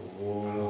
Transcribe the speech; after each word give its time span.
Oh. 0.00 0.67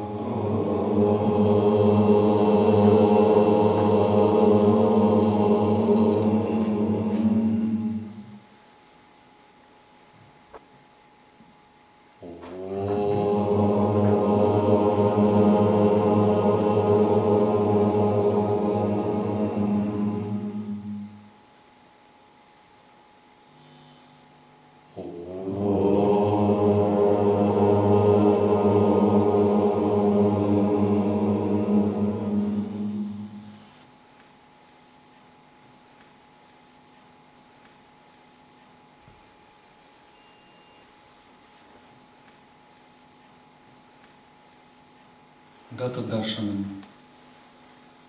Дата 45.79 46.01
Даршана. 46.01 46.65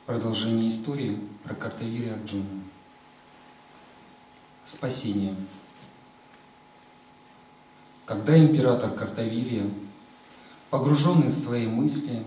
Продолжение 0.08 0.70
истории 0.70 1.20
про 1.44 1.54
Картавири 1.54 2.09
Арджуна. 2.09 2.64
Спасение. 4.66 5.36
Когда 8.08 8.36
император 8.40 8.90
Картавирия, 8.95 9.70
погруженный 10.72 11.28
в 11.28 11.32
свои 11.32 11.68
мысли, 11.68 12.26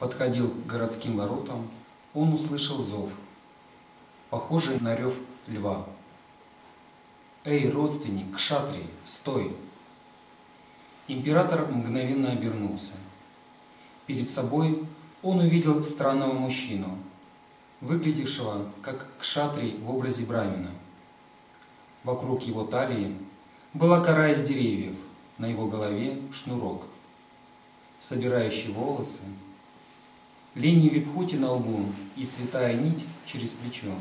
подходил 0.00 0.50
к 0.50 0.66
городским 0.66 1.18
воротам, 1.18 1.70
он 2.12 2.32
услышал 2.32 2.82
зов, 2.82 3.12
похожий 4.28 4.80
на 4.80 4.96
рев 4.96 5.14
льва. 5.46 5.86
«Эй, 7.44 7.70
родственник, 7.70 8.34
кшатри, 8.34 8.86
стой!» 9.06 9.56
Император 11.06 11.68
мгновенно 11.70 12.32
обернулся– 12.32 12.94
Перед 14.10 14.28
собой 14.28 14.84
он 15.22 15.38
увидел 15.38 15.84
странного 15.84 16.32
мужчину, 16.32 16.98
выглядевшего 17.80 18.68
как 18.82 19.06
кшатрий 19.20 19.76
в 19.76 19.88
образе 19.88 20.24
брамина. 20.24 20.72
Вокруг 22.02 22.42
его 22.42 22.64
талии 22.64 23.14
была 23.72 24.00
кора 24.00 24.32
из 24.32 24.42
деревьев, 24.42 24.96
на 25.38 25.46
его 25.46 25.68
голове 25.68 26.20
шнурок, 26.32 26.86
собирающий 28.00 28.72
волосы, 28.72 29.20
линии 30.56 30.88
випхути 30.88 31.36
на 31.36 31.52
лбу 31.52 31.84
и 32.16 32.24
святая 32.24 32.74
нить 32.74 33.04
через 33.26 33.50
плечо. 33.50 33.94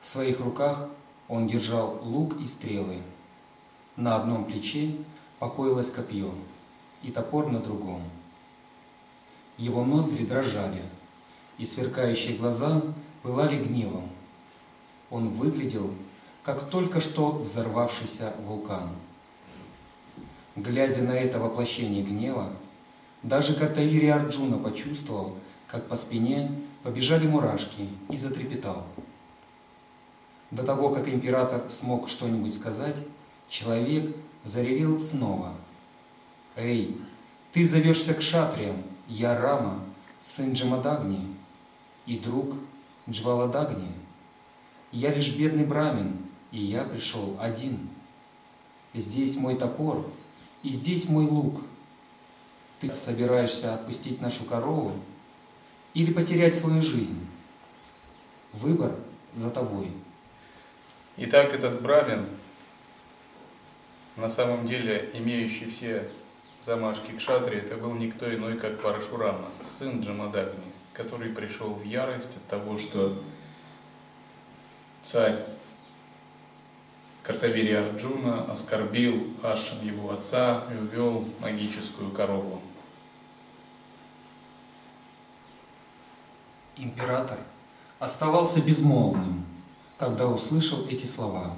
В 0.00 0.06
своих 0.06 0.38
руках 0.38 0.88
он 1.26 1.48
держал 1.48 1.98
лук 2.04 2.40
и 2.40 2.46
стрелы. 2.46 3.02
На 3.96 4.14
одном 4.14 4.44
плече 4.44 4.94
покоилось 5.40 5.90
копье 5.90 6.32
и 7.02 7.10
топор 7.10 7.50
на 7.50 7.58
другом. 7.58 8.00
Его 9.56 9.84
ноздри 9.84 10.24
дрожали, 10.24 10.82
и 11.58 11.66
сверкающие 11.66 12.36
глаза 12.36 12.82
пылали 13.22 13.56
гневом. 13.56 14.08
Он 15.10 15.28
выглядел, 15.28 15.90
как 16.42 16.68
только 16.68 17.00
что 17.00 17.30
взорвавшийся 17.30 18.34
вулкан. 18.44 18.90
Глядя 20.56 21.02
на 21.02 21.12
это 21.12 21.38
воплощение 21.38 22.02
гнева, 22.02 22.50
даже 23.22 23.54
Картавири 23.54 24.06
Арджуна 24.06 24.58
почувствовал, 24.58 25.36
как 25.66 25.88
по 25.88 25.96
спине 25.96 26.50
побежали 26.82 27.26
мурашки 27.26 27.88
и 28.10 28.16
затрепетал. 28.16 28.84
До 30.50 30.62
того, 30.62 30.90
как 30.90 31.08
император 31.08 31.68
смог 31.70 32.08
что-нибудь 32.08 32.54
сказать, 32.54 32.96
человек 33.48 34.14
заревел 34.44 35.00
снова. 35.00 35.52
«Эй, 36.54 36.96
ты 37.52 37.66
зовешься 37.66 38.14
к 38.14 38.22
шатриям, 38.22 38.76
я 39.08 39.38
Рама, 39.38 39.80
сын 40.22 40.52
Джамадагни 40.52 41.34
и 42.06 42.18
друг 42.18 42.54
Джваладагни. 43.08 43.92
Я 44.92 45.12
лишь 45.12 45.36
бедный 45.36 45.64
брамин, 45.64 46.16
и 46.52 46.62
я 46.62 46.84
пришел 46.84 47.36
один. 47.40 47.88
Здесь 48.94 49.36
мой 49.36 49.56
топор, 49.56 50.08
и 50.62 50.68
здесь 50.68 51.08
мой 51.08 51.26
лук. 51.26 51.62
Ты 52.80 52.94
собираешься 52.94 53.74
отпустить 53.74 54.20
нашу 54.20 54.44
корову 54.44 54.92
или 55.94 56.12
потерять 56.12 56.54
свою 56.54 56.80
жизнь? 56.80 57.26
Выбор 58.52 58.94
за 59.34 59.50
тобой. 59.50 59.90
Итак, 61.16 61.52
этот 61.52 61.80
брамин, 61.82 62.26
на 64.16 64.28
самом 64.28 64.66
деле 64.66 65.10
имеющий 65.14 65.66
все 65.66 66.08
замашки 66.64 67.12
Кшатри 67.12 67.58
это 67.58 67.76
был 67.76 67.92
никто 67.92 68.32
иной, 68.32 68.56
как 68.56 68.80
Парашурама, 68.80 69.48
сын 69.62 70.00
Джамадагни, 70.00 70.64
который 70.92 71.30
пришел 71.30 71.74
в 71.74 71.84
ярость 71.84 72.36
от 72.36 72.44
того, 72.46 72.78
что 72.78 73.22
царь 75.02 75.44
Картавири 77.22 77.72
Арджуна 77.72 78.44
оскорбил 78.50 79.34
Ашам 79.42 79.82
его 79.82 80.10
отца 80.12 80.64
и 80.72 80.76
увел 80.76 81.28
магическую 81.40 82.10
корову. 82.10 82.60
Император 86.76 87.38
оставался 87.98 88.60
безмолвным, 88.60 89.44
когда 89.98 90.26
услышал 90.26 90.86
эти 90.88 91.06
слова. 91.06 91.56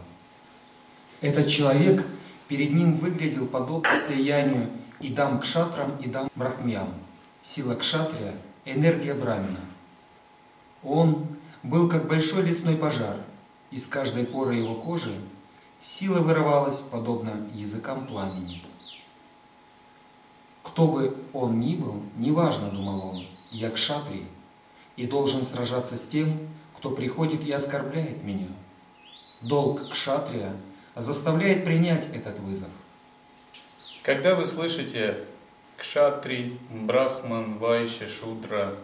Этот 1.20 1.48
человек 1.48 2.06
перед 2.48 2.72
ним 2.72 2.96
выглядел 2.96 3.46
подобно 3.46 3.96
слиянию 3.96 4.68
и 5.00 5.08
дам 5.08 5.40
кшатрам, 5.40 5.96
и 5.98 6.08
дам 6.08 6.30
брахмям. 6.34 6.94
Сила 7.42 7.74
кшатрия– 7.74 8.34
энергия 8.64 9.14
брамина. 9.14 9.60
Он 10.82 11.26
был 11.62 11.88
как 11.88 12.08
большой 12.08 12.42
лесной 12.42 12.76
пожар. 12.76 13.16
Из 13.70 13.86
каждой 13.86 14.24
поры 14.24 14.56
его 14.56 14.74
кожи 14.74 15.20
сила 15.80 16.20
вырывалась, 16.20 16.80
подобно 16.80 17.32
языкам 17.52 18.06
пламени. 18.06 18.62
Кто 20.62 20.88
бы 20.88 21.16
он 21.32 21.60
ни 21.60 21.76
был, 21.76 22.02
неважно, 22.16 22.70
думал 22.70 23.08
он, 23.08 23.26
я 23.50 23.70
кшатрий, 23.70 24.26
и 24.96 25.06
должен 25.06 25.42
сражаться 25.42 25.96
с 25.96 26.06
тем, 26.06 26.38
кто 26.76 26.90
приходит 26.90 27.44
и 27.44 27.52
оскорбляет 27.52 28.24
меня. 28.24 28.48
Долг 29.42 29.90
кшатрия 29.90 30.52
заставляет 30.96 31.64
принять 31.64 32.08
этот 32.12 32.40
вызов– 32.40 32.70
когда 34.06 34.36
вы 34.36 34.46
слышите 34.46 35.16
кшатри, 35.76 36.60
брахман, 36.70 37.58
вайшя, 37.58 38.08
шудра, 38.08 38.76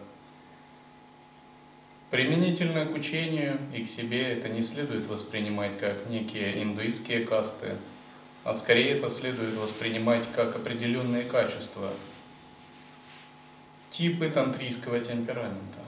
применительно 2.11 2.85
к 2.85 2.91
учению 2.91 3.57
и 3.73 3.85
к 3.85 3.89
себе 3.89 4.33
это 4.33 4.49
не 4.49 4.61
следует 4.61 5.07
воспринимать 5.07 5.79
как 5.79 6.09
некие 6.09 6.61
индуистские 6.61 7.25
касты, 7.25 7.77
а 8.43 8.53
скорее 8.53 8.97
это 8.97 9.09
следует 9.09 9.55
воспринимать 9.55 10.25
как 10.35 10.57
определенные 10.57 11.23
качества, 11.23 11.89
типы 13.91 14.29
тантрийского 14.29 14.99
темперамента. 14.99 15.79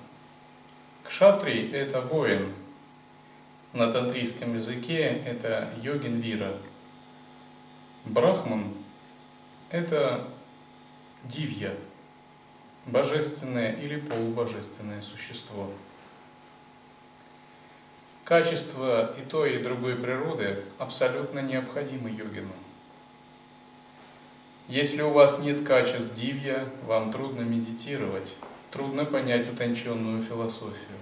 Кшатри– 1.03 1.72
это 1.73 2.00
воин. 2.00 2.53
На 3.73 3.91
тантрийском 3.91 4.56
языке 4.56 5.22
это 5.25 5.73
йогин 5.84 6.22
вира. 6.22 6.53
Брахман 8.06 8.84
это 9.69 10.27
дивья, 11.23 11.73
божественное 12.85 13.73
или 13.73 13.99
полубожественное 13.99 15.01
существо. 15.01 15.72
Качество 18.23 19.16
и 19.17 19.22
той, 19.22 19.55
и 19.55 19.63
другой 19.63 19.95
природы 19.95 20.63
абсолютно 20.78 21.40
необходимы 21.40 22.09
йогину. 22.09 22.53
Если 24.67 25.03
у 25.03 25.11
вас 25.11 25.37
нет 25.37 25.63
качеств 25.66 26.13
дивья, 26.16 26.67
вам 26.85 27.11
трудно 27.11 27.41
медитировать, 27.41 28.34
трудно 28.72 29.05
понять 29.05 29.51
утонченную 29.51 30.23
философию. 30.23 30.97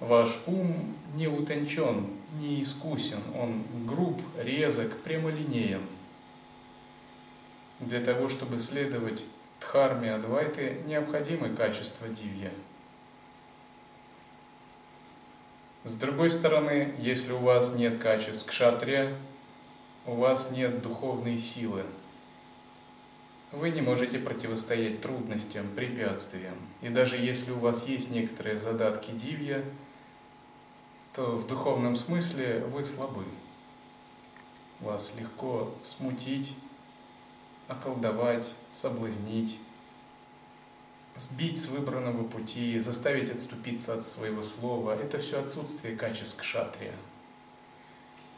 Ваш 0.00 0.38
ум 0.46 0.94
не 1.14 1.28
утончен, 1.28 2.06
не 2.38 2.62
искусен, 2.62 3.20
он 3.34 3.62
груб, 3.86 4.20
резок, 4.36 4.98
прямолинеен– 4.98 5.80
для 7.80 8.00
того, 8.00 8.28
чтобы 8.28 8.58
следовать 8.58 9.24
Дхарме 9.60 10.14
Адвайты, 10.14 10.78
необходимы 10.86 11.54
качества 11.54 12.08
дивья. 12.08 12.50
С 15.84 15.94
другой 15.94 16.30
стороны, 16.30 16.94
если 16.98 17.32
у 17.32 17.38
вас 17.38 17.74
нет 17.74 17.98
качеств 17.98 18.46
кшатрия, 18.46 19.14
у 20.04 20.14
вас 20.14 20.50
нет 20.50 20.82
духовной 20.82 21.38
силы. 21.38 21.84
вы 23.52 23.70
не 23.70 23.80
можете 23.80 24.18
противостоять 24.18 25.00
трудностям, 25.00 25.68
препятствиям. 25.74 26.56
И 26.82 26.88
даже 26.88 27.16
если 27.16 27.52
у 27.52 27.58
вас 27.58 27.86
есть 27.86 28.10
некоторые 28.10 28.58
задатки 28.58 29.12
дивья, 29.12 29.64
то 31.14 31.36
в 31.36 31.46
духовном 31.46 31.96
смысле 31.96 32.64
вы 32.70 32.84
слабы. 32.84 33.24
Вас 34.80 35.12
легко 35.18 35.72
смутить, 35.84 36.52
околдовать, 37.68 38.48
соблазнить, 38.72 39.58
сбить 41.16 41.60
с 41.60 41.66
выбранного 41.66 42.24
пути, 42.24 42.78
заставить 42.78 43.30
отступиться 43.30 43.94
от 43.94 44.04
своего 44.04 44.42
слова. 44.42 44.92
Это 44.92 45.18
все 45.18 45.40
отсутствие 45.40 45.96
качеств 45.96 46.36
кшатрия. 46.38 46.94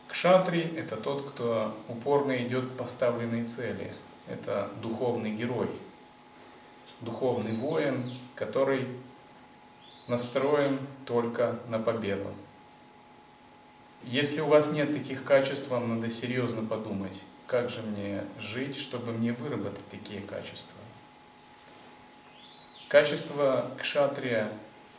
Кшатри– 0.09 0.61
это 0.77 0.97
тот, 0.97 1.29
кто 1.31 1.77
упорно 1.89 2.37
идет 2.39 2.67
к 2.67 2.77
поставленной 2.77 3.47
цели. 3.47 3.93
Это 4.27 4.71
духовный 4.81 5.33
герой, 5.33 5.69
духовный 7.01 7.53
воин, 7.53 8.19
который 8.35 8.87
настроен 10.07 10.81
только 11.05 11.59
на 11.69 11.79
победу. 11.79 12.33
Если 14.05 14.41
у 14.41 14.47
вас 14.47 14.71
нет 14.71 14.93
таких 14.93 15.25
качеств, 15.25 15.69
вам 15.69 15.97
надо 15.97 16.11
серьезно 16.11 16.65
подумать, 16.65 17.17
как 17.49 17.71
же 17.71 17.81
мне 17.83 18.25
жить, 18.39 18.79
чтобы 18.79 19.13
мне 19.13 19.33
выработать 19.33 19.89
такие 19.89 20.21
качества. 20.21 20.77
Качества 22.89 23.71
кшатрия 23.79 24.53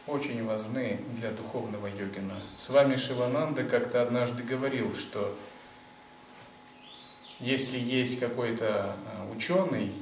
очень 0.07 0.44
важны 0.44 1.00
для 1.18 1.30
духовного 1.31 1.86
йогина. 1.88 2.42
С 2.57 2.69
вами 2.69 2.96
Шивананда 2.96 3.63
как-то 3.63 4.01
однажды 4.01 4.42
говорил, 4.42 4.96
что 4.96 5.38
если 7.40 7.78
есть 7.78 8.19
какой-то 8.19 8.96
э, 8.96 9.31
ученый, 9.36 9.94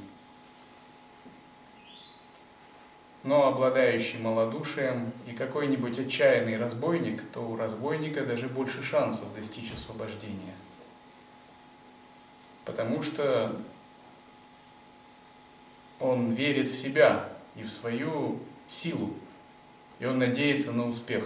но 3.24 3.48
обладающий 3.48 4.18
малодушием 4.20 5.12
и 5.26 5.32
какой-нибудь 5.32 5.98
отчаянный 5.98 6.56
разбойник, 6.56 7.22
то 7.34 7.40
у 7.40 7.56
разбойника 7.56 8.24
даже 8.24 8.48
больше 8.48 8.82
шансов 8.82 9.34
достичь 9.34 9.72
освобождения. 9.74 10.54
Потому 12.68 13.02
что 13.02 13.56
он 15.98 16.30
верит 16.30 16.68
в 16.68 16.76
себя, 16.76 17.30
и 17.56 17.62
в 17.62 17.70
свою 17.70 18.38
силу. 18.68 19.14
И 19.98 20.04
он 20.04 20.18
надеется 20.18 20.72
на 20.72 20.86
успех. 20.86 21.24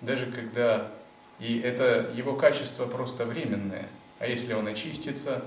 Даже 0.00 0.26
когда 0.26 0.90
и 1.38 1.60
это 1.60 2.10
его 2.14 2.36
качество 2.36 2.86
просто 2.86 3.26
временное. 3.26 3.86
А 4.18 4.26
если 4.26 4.54
он 4.54 4.66
очистится, 4.66 5.44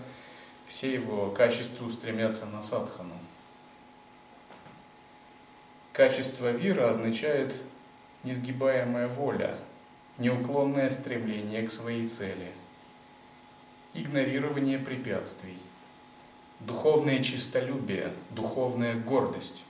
все 0.68 0.94
его 0.94 1.32
качества 1.32 1.86
устремятся 1.86 2.46
на 2.46 2.62
садхану. 2.62 3.18
Качество 5.92 6.52
вира 6.52 6.92
означает 6.92 7.56
несгибаемая 8.24 9.08
воля, 9.08 9.58
неуклонное 10.20 10.92
стремление 10.92 11.66
к 11.66 11.72
своей 11.72 12.08
цели, 12.08 12.52
игнорирование 13.94 14.80
препятствий, 14.80 15.58
духовное 16.60 17.24
чистолюбие, 17.24 18.14
духовная 18.32 18.96
гордость. 18.96 19.64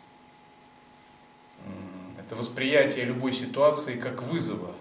Это 2.20 2.36
восприятие 2.36 3.06
любой 3.06 3.34
ситуации 3.34 3.96
как 3.96 4.24
вызова. 4.24 4.74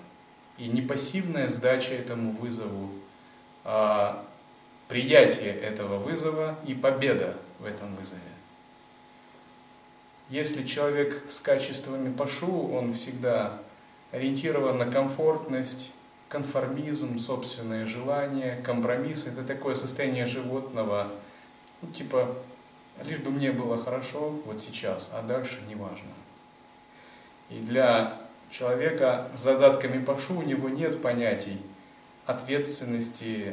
И 0.58 0.68
не 0.68 0.80
пассивная 0.80 1.48
сдача 1.48 1.92
этому 1.92 2.32
вызову, 2.32 2.90
а 3.62 4.26
приятие 4.88 5.52
этого 5.52 5.98
вызова 5.98 6.58
и 6.66 6.74
победа 6.74 7.36
в 7.58 7.66
этом 7.66 7.94
вызове. 7.96 8.20
Если 10.30 10.66
человек 10.66 11.24
с 11.28 11.40
качествами 11.40 12.12
пашу, 12.12 12.68
он 12.68 12.94
всегда 12.94 13.60
ориентирован 14.12 14.78
на 14.78 14.90
комфортность, 14.90 15.92
конформизм, 16.28 17.18
собственные 17.18 17.86
желания, 17.86 18.60
компромисс. 18.64 19.26
Это 19.26 19.42
такое 19.42 19.74
состояние 19.74 20.26
животного, 20.26 21.12
ну, 21.82 21.90
типа, 21.90 22.36
лишь 23.04 23.18
бы 23.18 23.30
мне 23.30 23.52
было 23.52 23.78
хорошо 23.78 24.30
вот 24.44 24.60
сейчас, 24.60 25.10
а 25.12 25.22
дальше 25.22 25.58
не 25.68 25.74
важно. 25.74 26.08
И 27.50 27.60
для 27.60 28.20
человека 28.50 29.28
с 29.34 29.40
задатками 29.40 30.02
Пашу 30.04 30.38
у 30.38 30.42
него 30.42 30.68
нет 30.68 31.00
понятий 31.00 31.60
ответственности, 32.26 33.52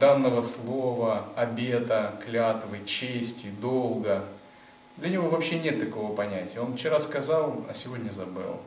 данного 0.00 0.42
слова, 0.42 1.28
обета, 1.36 2.20
клятвы, 2.24 2.84
чести, 2.84 3.48
долга. 3.60 4.24
Для 4.96 5.08
него 5.08 5.28
вообще 5.28 5.58
нет 5.58 5.78
такого 5.78 6.14
понятия. 6.14 6.60
Он 6.60 6.76
вчера 6.76 7.00
сказал, 7.00 7.64
а 7.68 7.74
сегодня 7.74 8.10
забыл. 8.10 8.60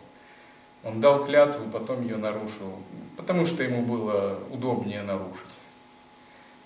Он 0.86 1.02
дал 1.02 1.26
клятву, 1.26 1.70
потом 1.72 2.04
ее 2.04 2.16
нарушил, 2.18 2.78
потому 3.18 3.48
что 3.48 3.64
ему 3.64 3.82
было 3.82 4.40
удобнее 4.52 5.02
нарушить. 5.02 5.50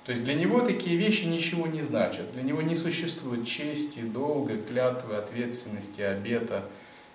То 0.03 0.11
есть 0.11 0.25
для 0.25 0.33
него 0.33 0.59
такие 0.59 0.97
вещи 0.97 1.23
ничего 1.23 1.67
не 1.67 1.81
значат. 1.81 2.31
Для 2.33 2.43
него 2.43 2.61
не 2.61 2.75
существует 2.75 3.47
чести, 3.47 4.01
долга, 4.01 4.57
клятвы, 4.57 5.15
ответственности, 5.15 6.01
обета, 6.01 6.65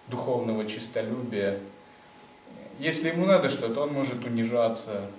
духовного 0.09 0.67
честолюбия. 0.67 1.61
Если 2.79 3.09
ему 3.09 3.27
надо 3.27 3.51
что-то, 3.51 3.83
он 3.83 3.93
может 3.93 4.25
унижаться, 4.25 5.11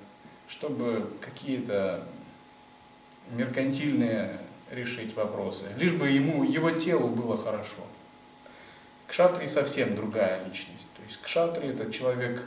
чтобы 0.47 1.07
какие-то 1.21 2.03
меркантильные 3.31 4.39
решить 4.71 5.15
вопросы, 5.15 5.65
лишь 5.77 5.93
бы 5.93 6.09
ему, 6.09 6.43
его 6.43 6.71
телу 6.71 7.09
было 7.09 7.37
хорошо. 7.37 7.83
Кшатри 9.15 9.47
совсем 9.47 9.95
другая 9.95 10.43
личность. 10.43 10.89
То 10.97 11.01
есть 11.07 11.21
кшатри 11.21 11.69
это 11.69 11.89
человек 11.89 12.43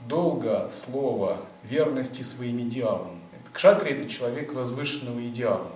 долга, 0.00 0.68
слова, 0.72 1.46
верности 1.62 2.22
своим 2.22 2.58
идеалам. 2.62 3.20
Кшатри– 3.52 3.92
это 3.92 4.08
человек 4.08 4.52
возвышенного 4.52 5.24
идеала, 5.28 5.70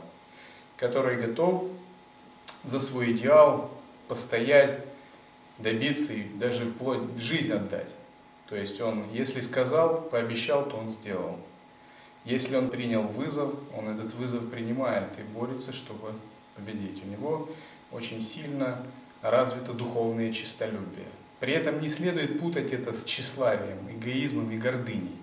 который 0.77 1.25
готов 1.25 1.67
за 2.65 2.81
свой 2.81 3.13
идеал 3.13 3.71
постоять, 4.09 4.81
добиться 5.59 6.15
и 6.15 6.25
даже 6.25 6.65
вплоть 6.65 7.17
жизнь 7.17 7.53
отдать. 7.53 7.95
То 8.49 8.57
есть 8.57 8.81
он, 8.81 9.09
если 9.13 9.41
сказал, 9.41 10.01
пообещал, 10.03 10.69
то 10.69 10.79
он 10.79 10.91
сделал. 10.91 11.39
Если 12.25 12.57
он 12.57 12.71
принял 12.71 13.03
вызов, 13.03 13.55
он 13.73 13.87
этот 13.87 14.13
вызов 14.15 14.51
принимает 14.51 15.17
и 15.17 15.23
борется, 15.23 15.73
чтобы 15.73 16.13
победить. 16.57 17.05
У 17.05 17.07
него 17.07 17.49
очень 17.93 18.21
сильно 18.21 18.85
развито 19.31 19.73
духовное 19.73 20.33
честолюбие. 20.33 21.09
При 21.41 21.55
этом 21.55 21.79
не 21.81 21.89
следует 21.89 22.39
путать 22.39 22.73
это 22.73 22.93
с 22.93 23.05
тщеславием, 23.05 23.79
эгоизмом 23.91 24.51
и 24.51 24.59
гордыней. 24.59 25.17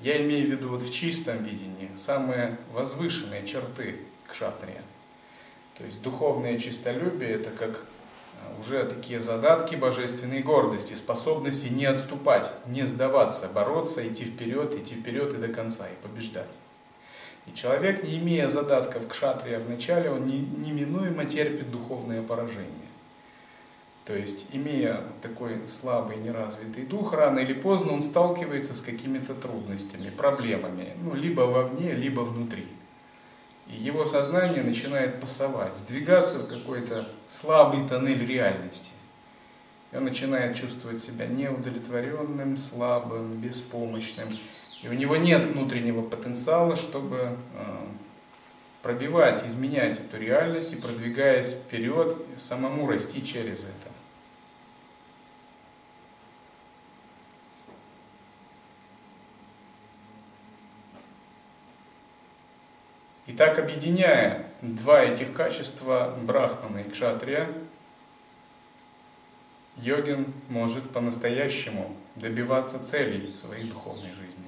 Я 0.00 0.22
имею 0.22 0.46
в 0.46 0.50
виду 0.50 0.68
вот 0.68 0.82
в 0.82 0.92
чистом 0.92 1.42
видении 1.42 1.90
самые 1.96 2.58
возвышенные 2.72 3.46
черты 3.46 3.96
кшатрия. 4.28 4.82
То 5.78 5.84
есть 5.84 6.02
духовное 6.02 6.58
чистолюбие 6.58 7.30
это 7.30 7.50
как 7.50 7.70
э, 7.70 8.60
уже 8.60 8.84
такие 8.84 9.22
задатки 9.22 9.74
божественной 9.74 10.42
гордости, 10.42 10.94
способности 10.94 11.68
не 11.68 11.86
отступать, 11.86 12.52
не 12.66 12.86
сдаваться, 12.86 13.48
бороться, 13.48 14.06
идти 14.06 14.24
вперед, 14.24 14.74
идти 14.74 14.94
вперед 14.94 15.32
и 15.32 15.38
до 15.38 15.48
конца, 15.48 15.88
и 15.88 16.06
побеждать. 16.06 16.50
И 17.46 17.54
человек, 17.54 18.04
не 18.04 18.18
имея 18.18 18.50
задатков 18.50 19.08
кшатрия 19.08 19.58
в 19.58 19.68
начале, 19.68 20.10
он 20.10 20.26
неминуемо 20.26 21.24
терпит 21.24 21.70
духовное 21.70 22.22
поражение. 22.22 22.83
То 24.04 24.14
есть, 24.14 24.48
имея 24.52 25.00
такой 25.22 25.66
слабый, 25.66 26.18
неразвитый 26.18 26.84
дух, 26.84 27.14
рано 27.14 27.38
или 27.38 27.54
поздно 27.54 27.94
он 27.94 28.02
сталкивается 28.02 28.74
с 28.74 28.82
какими-то 28.82 29.34
трудностями, 29.34 30.10
проблемами, 30.10 30.92
ну, 31.02 31.14
либо 31.14 31.42
вовне, 31.42 31.94
либо 31.94 32.20
внутри. 32.20 32.66
И 33.66 33.76
его 33.76 34.04
сознание 34.04 34.62
начинает 34.62 35.20
пасовать, 35.20 35.76
сдвигаться 35.76 36.40
в 36.40 36.48
какой-то 36.48 37.08
слабый 37.26 37.88
тоннель 37.88 38.26
реальности. 38.26 38.90
И 39.90 39.96
он 39.96 40.04
начинает 40.04 40.54
чувствовать 40.54 41.02
себя 41.02 41.26
неудовлетворенным, 41.26 42.58
слабым, 42.58 43.40
беспомощным. 43.40 44.28
И 44.82 44.88
у 44.88 44.92
него 44.92 45.16
нет 45.16 45.46
внутреннего 45.46 46.02
потенциала, 46.02 46.76
чтобы 46.76 47.38
э, 47.54 47.86
пробивать, 48.82 49.46
изменять 49.46 49.98
эту 49.98 50.18
реальность 50.18 50.74
и 50.74 50.76
продвигаясь 50.76 51.52
вперед, 51.52 52.18
самому 52.36 52.86
расти 52.86 53.24
через 53.24 53.60
это. 53.60 53.93
И 63.34 63.36
так 63.36 63.58
объединяя 63.58 64.46
два 64.62 65.02
этих 65.02 65.32
качества 65.32 66.16
брахмана 66.22 66.78
и 66.78 66.88
кшатрия, 66.88 67.48
йогин 69.78 70.32
может 70.48 70.88
по-настоящему 70.92 71.96
добиваться 72.14 72.78
целей 72.78 73.32
в 73.32 73.36
своей 73.36 73.64
духовной 73.64 74.10
жизни. 74.10 74.44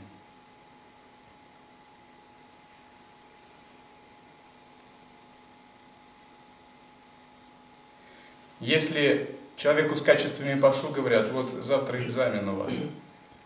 Если 8.60 9.34
человеку 9.56 9.96
с 9.96 10.02
качествами 10.02 10.60
Пашу 10.60 10.90
говорят, 10.90 11.28
вот 11.30 11.64
завтра 11.64 12.00
экзамен 12.04 12.48
у 12.50 12.54
вас, 12.54 12.72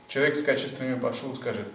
человек 0.07 0.37
с 0.37 0.43
качествами 0.43 1.01
Пашу 1.01 1.35
скажет, 1.35 1.67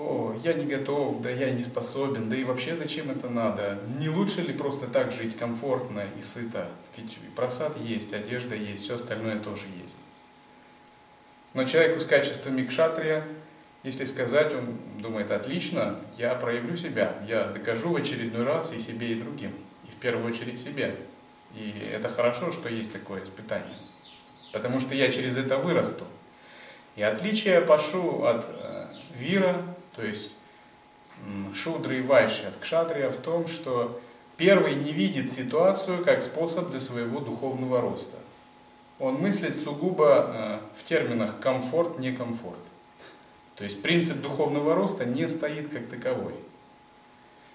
о, 0.00 0.34
я 0.42 0.54
не 0.54 0.64
готов, 0.64 1.20
да 1.20 1.30
я 1.30 1.50
не 1.50 1.62
способен, 1.62 2.30
да 2.30 2.36
и 2.36 2.44
вообще 2.44 2.74
зачем 2.74 3.10
это 3.10 3.28
надо? 3.28 3.78
Не 3.98 4.08
лучше 4.08 4.40
ли 4.40 4.54
просто 4.54 4.86
так 4.86 5.12
жить 5.12 5.36
комфортно 5.36 6.04
и 6.18 6.22
сыто? 6.22 6.68
Ведь 6.96 7.18
просад 7.36 7.76
есть, 7.76 8.14
одежда 8.14 8.54
есть, 8.54 8.84
все 8.84 8.94
остальное 8.94 9.38
тоже 9.38 9.66
есть. 9.82 9.96
Но 11.52 11.64
человеку 11.64 12.00
с 12.00 12.06
качествами 12.06 12.64
кшатрия, 12.64 13.26
если 13.82 14.04
сказать, 14.06 14.54
он 14.54 14.78
думает, 14.98 15.30
отлично, 15.30 15.98
я 16.16 16.34
проявлю 16.34 16.76
себя, 16.76 17.16
я 17.28 17.44
докажу 17.44 17.90
в 17.90 17.96
очередной 17.96 18.44
раз 18.44 18.72
и 18.72 18.78
себе, 18.78 19.12
и 19.12 19.20
другим, 19.20 19.52
и 19.86 19.90
в 19.90 19.96
первую 19.96 20.26
очередь 20.26 20.58
себе. 20.58 20.96
И 21.54 21.74
это 21.92 22.08
хорошо, 22.08 22.52
что 22.52 22.68
есть 22.68 22.92
такое 22.92 23.24
испытание, 23.24 23.76
потому 24.52 24.80
что 24.80 24.94
я 24.94 25.10
через 25.10 25.36
это 25.36 25.58
вырасту. 25.58 26.04
И 26.96 27.02
отличие 27.02 27.60
Пашу 27.60 28.24
от 28.24 28.46
э, 28.48 28.86
Вира, 29.14 29.64
то 30.00 30.06
есть 30.06 30.30
Шудры 31.54 31.98
и 31.98 32.02
Вайши 32.02 32.44
от 32.46 32.56
Кшатрия 32.56 33.10
в 33.10 33.18
том, 33.18 33.46
что 33.46 34.00
первый 34.38 34.74
не 34.74 34.92
видит 34.92 35.30
ситуацию 35.30 36.02
как 36.02 36.22
способ 36.22 36.70
для 36.70 36.80
своего 36.80 37.20
духовного 37.20 37.82
роста. 37.82 38.16
Он 38.98 39.16
мыслит 39.16 39.56
сугубо 39.56 40.30
э, 40.32 40.58
в 40.76 40.84
терминах 40.84 41.38
комфорт, 41.40 41.98
некомфорт. 41.98 42.60
То 43.56 43.64
есть 43.64 43.82
принцип 43.82 44.22
духовного 44.22 44.74
роста 44.74 45.04
не 45.04 45.28
стоит 45.28 45.68
как 45.68 45.86
таковой. 45.88 46.32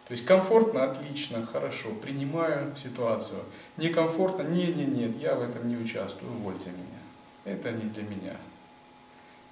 То 0.07 0.11
есть 0.11 0.25
комфортно, 0.25 0.83
отлично, 0.83 1.43
хорошо, 1.45 1.89
принимаю 1.99 2.75
ситуацию. 2.75 3.39
Некомфортно, 3.77 4.43
нет, 4.43 4.75
нет, 4.75 4.89
нет, 4.89 5.17
я 5.17 5.33
в 5.33 5.41
этом 5.41 5.67
не 5.67 5.77
участвую, 5.77 6.31
увольте 6.31 6.69
меня. 6.69 7.53
Это 7.55 7.71
не 7.71 7.89
для 7.89 8.03
меня. 8.03 8.37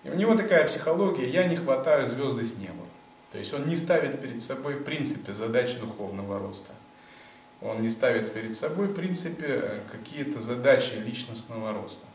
И 0.04 0.10
у 0.10 0.16
него 0.16 0.36
такая 0.36 0.68
психология, 0.68 1.30
я 1.30 1.46
не 1.46 1.56
хватаю 1.56 2.08
звезды 2.08 2.44
с 2.44 2.58
неба. 2.58 2.86
То 3.32 3.38
есть 3.40 3.54
он 3.54 3.68
не 3.68 3.76
ставит 3.76 4.22
перед 4.22 4.44
собой 4.44 4.76
в 4.76 4.84
принципе 4.84 5.34
задачи 5.34 5.80
духовного 5.80 6.40
роста. 6.40 6.72
Он 7.62 7.82
не 7.82 7.90
ставит 7.90 8.34
перед 8.34 8.56
собой 8.56 8.88
в 8.88 8.94
принципе 8.94 9.82
какие-то 9.92 10.42
задачи 10.42 10.94
личностного 10.96 11.74
роста. 11.74 12.06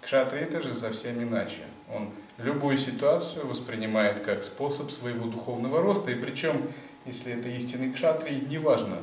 Кшатри 0.00 0.40
это 0.40 0.62
же 0.62 0.74
совсем 0.74 1.22
иначе. 1.22 1.60
Он 1.94 2.10
любую 2.38 2.78
ситуацию 2.78 3.46
воспринимает 3.46 4.20
как 4.20 4.42
способ 4.42 4.90
своего 4.90 5.26
духовного 5.26 5.82
роста. 5.82 6.10
И 6.10 6.14
причем, 6.14 6.72
если 7.04 7.34
это 7.34 7.48
истинный 7.50 7.92
кшатри, 7.92 8.46
неважно, 8.48 8.98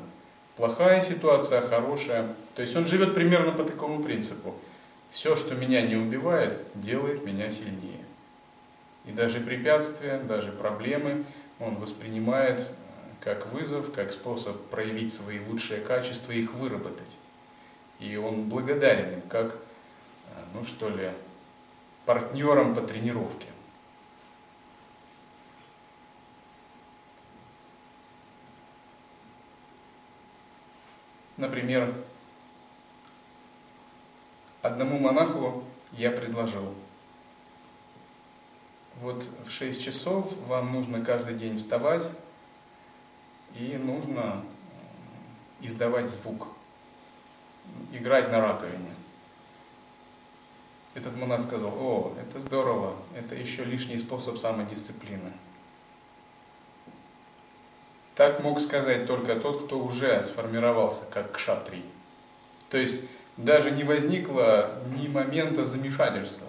плохая 0.56 1.02
ситуация, 1.02 1.62
хорошая. 1.62 2.34
То 2.56 2.64
есть 2.64 2.76
он 2.76 2.88
живет 2.88 3.14
примерно 3.14 3.52
по 3.52 3.64
такому 3.64 4.04
принципу. 4.04 4.56
Все, 5.16 5.38
что 5.38 5.56
меня 5.56 5.82
не 5.82 5.96
убивает, 5.96 6.60
делает 6.74 7.24
меня 7.24 7.50
сильнее. 7.50 8.04
И 9.06 9.14
даже 9.14 9.40
препятствия, 9.40 10.20
даже 10.20 10.52
проблемы 10.52 11.24
он 11.58 11.76
воспринимает 11.76 12.60
э, 12.60 12.66
как 13.22 13.48
вызов, 13.48 13.94
как 13.94 14.12
способ 14.12 14.62
проявить 14.64 15.14
свои 15.14 15.40
лучшие 15.40 15.80
качества 15.80 16.34
и 16.34 16.42
их 16.42 16.54
выработать. 16.54 17.16
И 18.02 18.18
он 18.18 18.50
благодарен 18.50 19.14
им, 19.14 19.22
как, 19.30 19.54
э, 19.54 20.42
ну 20.54 20.66
что 20.66 20.90
ли, 20.90 21.10
партнерам 22.06 22.76
по 22.76 22.82
тренировке. 22.82 23.48
Например, 31.38 31.94
Одному 34.66 34.98
монаху 34.98 35.64
я 35.92 36.10
предложил, 36.10 36.74
вот 39.00 39.24
в 39.46 39.52
6 39.52 39.80
часов 39.80 40.36
вам 40.48 40.74
нужно 40.74 41.06
каждый 41.06 41.36
день 41.36 41.60
вставать 41.60 42.02
и 43.54 43.78
нужно 43.78 44.44
издавать 45.62 46.10
звук, 46.10 46.48
играть 47.94 48.32
на 48.32 48.42
раковине. 48.42 48.90
Этот 50.96 51.16
монах 51.16 51.44
сказал, 51.44 51.70
о, 51.70 52.16
это 52.20 52.40
здорово, 52.40 52.96
это 53.16 53.36
еще 53.36 53.64
лишний 53.66 54.00
способ 54.00 54.40
самодисциплины. 54.40 55.32
Так 58.16 58.42
мог 58.42 58.60
сказать 58.60 59.06
только 59.06 59.36
тот, 59.36 59.68
кто 59.68 59.78
уже 59.78 60.24
сформировался 60.24 61.04
как 61.12 61.34
кшатрий. 61.34 61.86
То 62.72 62.78
есть 62.80 63.02
даже 63.38 63.72
не 63.72 63.84
возникло 63.84 64.72
ни 64.98 65.08
момента 65.08 65.66
замешательства. 65.66 66.48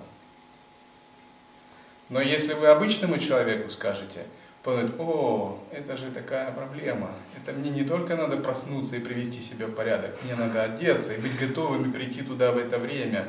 Но 2.08 2.20
если 2.20 2.54
вы 2.54 2.68
обычному 2.68 3.18
человеку 3.18 3.68
скажете, 3.70 4.24
подумает, 4.62 4.92
о, 4.98 5.60
это 5.72 5.96
же 5.96 6.10
такая 6.10 6.52
проблема, 6.52 7.10
это 7.36 7.52
мне 7.52 7.70
не 7.70 7.84
только 7.84 8.16
надо 8.16 8.36
проснуться 8.36 8.96
и 8.96 9.00
привести 9.00 9.40
себя 9.40 9.66
в 9.66 9.72
порядок, 9.72 10.16
мне 10.22 10.34
надо 10.34 10.62
одеться 10.62 11.14
и 11.14 11.20
быть 11.20 11.38
готовым 11.38 11.90
и 11.90 11.92
прийти 11.92 12.22
туда 12.22 12.52
в 12.52 12.58
это 12.58 12.78
время. 12.78 13.26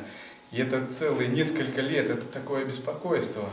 И 0.50 0.60
это 0.60 0.86
целые 0.86 1.28
несколько 1.28 1.80
лет, 1.80 2.08
это 2.08 2.26
такое 2.26 2.64
беспокойство. 2.64 3.44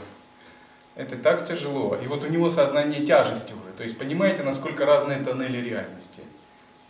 Это 0.96 1.18
так 1.18 1.46
тяжело. 1.46 1.98
И 2.02 2.08
вот 2.08 2.24
у 2.24 2.28
него 2.28 2.50
сознание 2.50 3.06
тяжести 3.06 3.52
уже. 3.52 3.74
То 3.76 3.84
есть 3.84 3.98
понимаете, 3.98 4.44
насколько 4.44 4.86
разные 4.86 5.20
тоннели 5.20 5.58
реальности. 5.58 6.22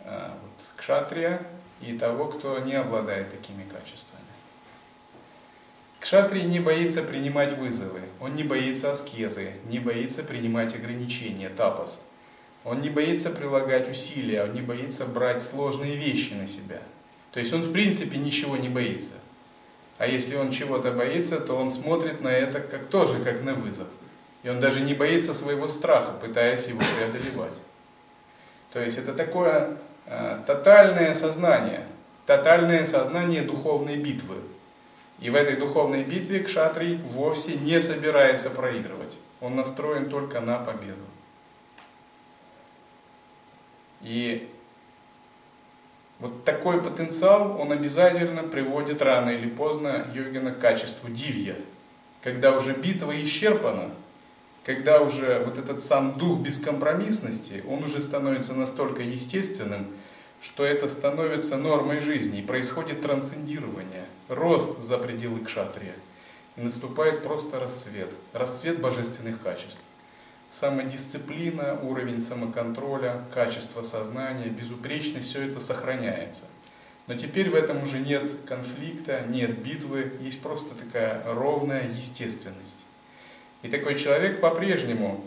А, 0.00 0.38
вот, 0.40 0.52
кшатрия 0.76 1.44
и 1.80 1.96
того, 1.96 2.26
кто 2.26 2.58
не 2.60 2.74
обладает 2.74 3.30
такими 3.30 3.64
качествами. 3.64 4.22
Кшатри 6.00 6.42
не 6.42 6.60
боится 6.60 7.02
принимать 7.02 7.56
вызовы, 7.58 8.00
он 8.20 8.34
не 8.34 8.44
боится 8.44 8.92
аскезы, 8.92 9.52
не 9.68 9.78
боится 9.78 10.22
принимать 10.22 10.74
ограничения, 10.74 11.48
тапас. 11.48 12.00
Он 12.64 12.80
не 12.80 12.90
боится 12.90 13.30
прилагать 13.30 13.88
усилия, 13.88 14.44
он 14.44 14.54
не 14.54 14.60
боится 14.60 15.04
брать 15.06 15.42
сложные 15.42 15.96
вещи 15.96 16.32
на 16.34 16.48
себя. 16.48 16.80
То 17.32 17.40
есть 17.40 17.52
он 17.52 17.62
в 17.62 17.72
принципе 17.72 18.18
ничего 18.18 18.56
не 18.56 18.68
боится. 18.68 19.14
А 19.98 20.06
если 20.06 20.36
он 20.36 20.50
чего-то 20.50 20.92
боится, 20.92 21.40
то 21.40 21.54
он 21.54 21.70
смотрит 21.70 22.20
на 22.20 22.28
это 22.28 22.60
как 22.60 22.86
тоже 22.86 23.18
как 23.20 23.42
на 23.42 23.54
вызов. 23.54 23.88
И 24.42 24.48
он 24.48 24.60
даже 24.60 24.80
не 24.80 24.94
боится 24.94 25.34
своего 25.34 25.68
страха, 25.68 26.12
пытаясь 26.12 26.66
его 26.68 26.80
преодолевать. 26.98 27.54
То 28.72 28.80
есть 28.80 28.98
это 28.98 29.12
такое 29.14 29.78
тотальное 30.46 31.14
сознание, 31.14 31.84
тотальное 32.26 32.84
сознание 32.84 33.42
духовной 33.42 33.96
битвы. 33.96 34.36
И 35.18 35.30
в 35.30 35.34
этой 35.34 35.56
духовной 35.56 36.04
битве 36.04 36.40
Кшатрий 36.40 36.98
вовсе 36.98 37.56
не 37.56 37.80
собирается 37.80 38.50
проигрывать. 38.50 39.16
Он 39.40 39.56
настроен 39.56 40.10
только 40.10 40.40
на 40.40 40.58
победу. 40.58 41.04
И 44.02 44.48
вот 46.18 46.44
такой 46.44 46.80
потенциал, 46.82 47.60
он 47.60 47.72
обязательно 47.72 48.42
приводит 48.42 49.02
рано 49.02 49.30
или 49.30 49.48
поздно 49.48 50.06
йогина 50.14 50.52
к 50.52 50.60
качеству 50.60 51.10
дивья. 51.10 51.56
Когда 52.22 52.56
уже 52.56 52.72
битва 52.72 53.12
исчерпана, 53.22 53.90
когда 54.66 55.00
уже 55.00 55.44
вот 55.44 55.58
этот 55.58 55.80
сам 55.80 56.18
дух 56.18 56.40
бескомпромиссности, 56.40 57.62
он 57.68 57.84
уже 57.84 58.00
становится 58.00 58.52
настолько 58.52 59.00
естественным, 59.00 59.86
что 60.42 60.64
это 60.64 60.88
становится 60.88 61.56
нормой 61.56 62.00
жизни, 62.00 62.40
и 62.40 62.42
происходит 62.42 63.00
трансцендирование, 63.00 64.06
рост 64.28 64.82
за 64.82 64.98
пределы 64.98 65.38
кшатрия. 65.44 65.94
И 66.56 66.62
наступает 66.62 67.22
просто 67.22 67.60
рассвет, 67.60 68.12
рассвет 68.32 68.80
божественных 68.80 69.40
качеств. 69.40 69.80
Самодисциплина, 70.50 71.78
уровень 71.80 72.20
самоконтроля, 72.20 73.22
качество 73.32 73.82
сознания, 73.82 74.48
безупречность, 74.48 75.28
все 75.28 75.48
это 75.48 75.60
сохраняется. 75.60 76.46
Но 77.06 77.14
теперь 77.14 77.50
в 77.50 77.54
этом 77.54 77.84
уже 77.84 78.00
нет 78.00 78.28
конфликта, 78.48 79.26
нет 79.28 79.58
битвы, 79.60 80.14
есть 80.20 80.42
просто 80.42 80.74
такая 80.74 81.22
ровная 81.24 81.88
естественность. 81.88 82.85
И 83.62 83.68
такой 83.68 83.96
человек 83.96 84.40
по-прежнему 84.40 85.24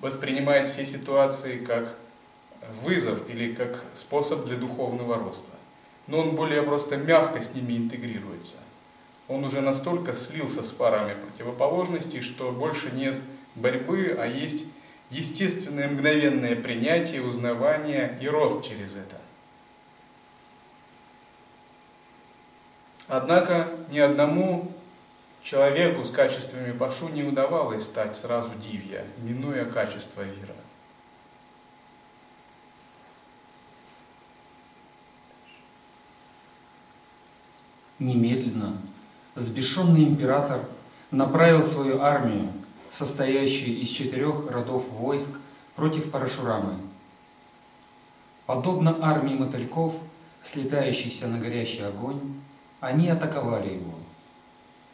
воспринимает 0.00 0.66
все 0.66 0.84
ситуации 0.84 1.58
как 1.58 1.96
вызов 2.82 3.28
или 3.28 3.54
как 3.54 3.84
способ 3.94 4.44
для 4.44 4.56
духовного 4.56 5.16
роста. 5.16 5.50
Но 6.06 6.20
он 6.20 6.34
более 6.34 6.62
просто 6.62 6.96
мягко 6.96 7.42
с 7.42 7.54
ними 7.54 7.76
интегрируется. 7.76 8.56
Он 9.28 9.44
уже 9.44 9.60
настолько 9.60 10.14
слился 10.14 10.62
с 10.64 10.72
парами 10.72 11.14
противоположностей, 11.20 12.20
что 12.20 12.50
больше 12.50 12.90
нет 12.90 13.20
борьбы, 13.54 14.16
а 14.18 14.26
есть 14.26 14.66
естественное 15.10 15.88
мгновенное 15.88 16.56
принятие, 16.56 17.22
узнавание 17.22 18.18
и 18.20 18.28
рост 18.28 18.64
через 18.64 18.94
это. 18.94 19.16
Однако 23.08 23.70
ни 23.90 23.98
одному 23.98 24.72
Человеку 25.42 26.04
с 26.04 26.10
качествами 26.10 26.70
Пашу 26.70 27.08
не 27.08 27.24
удавалось 27.24 27.84
стать 27.84 28.16
сразу 28.16 28.50
дивья, 28.60 29.04
минуя 29.18 29.64
качество 29.64 30.22
вира. 30.22 30.54
Немедленно 37.98 38.80
сбешенный 39.34 40.04
император 40.04 40.60
направил 41.10 41.64
свою 41.64 42.00
армию, 42.00 42.52
состоящую 42.90 43.78
из 43.80 43.88
четырех 43.88 44.48
родов 44.50 44.88
войск, 44.90 45.30
против 45.74 46.10
Парашурамы. 46.10 46.78
Подобно 48.46 48.98
армии 49.00 49.34
мотыльков, 49.34 49.94
слетающихся 50.42 51.26
на 51.26 51.38
горящий 51.38 51.82
огонь, 51.82 52.20
они 52.80 53.08
атаковали 53.08 53.74
его. 53.74 54.01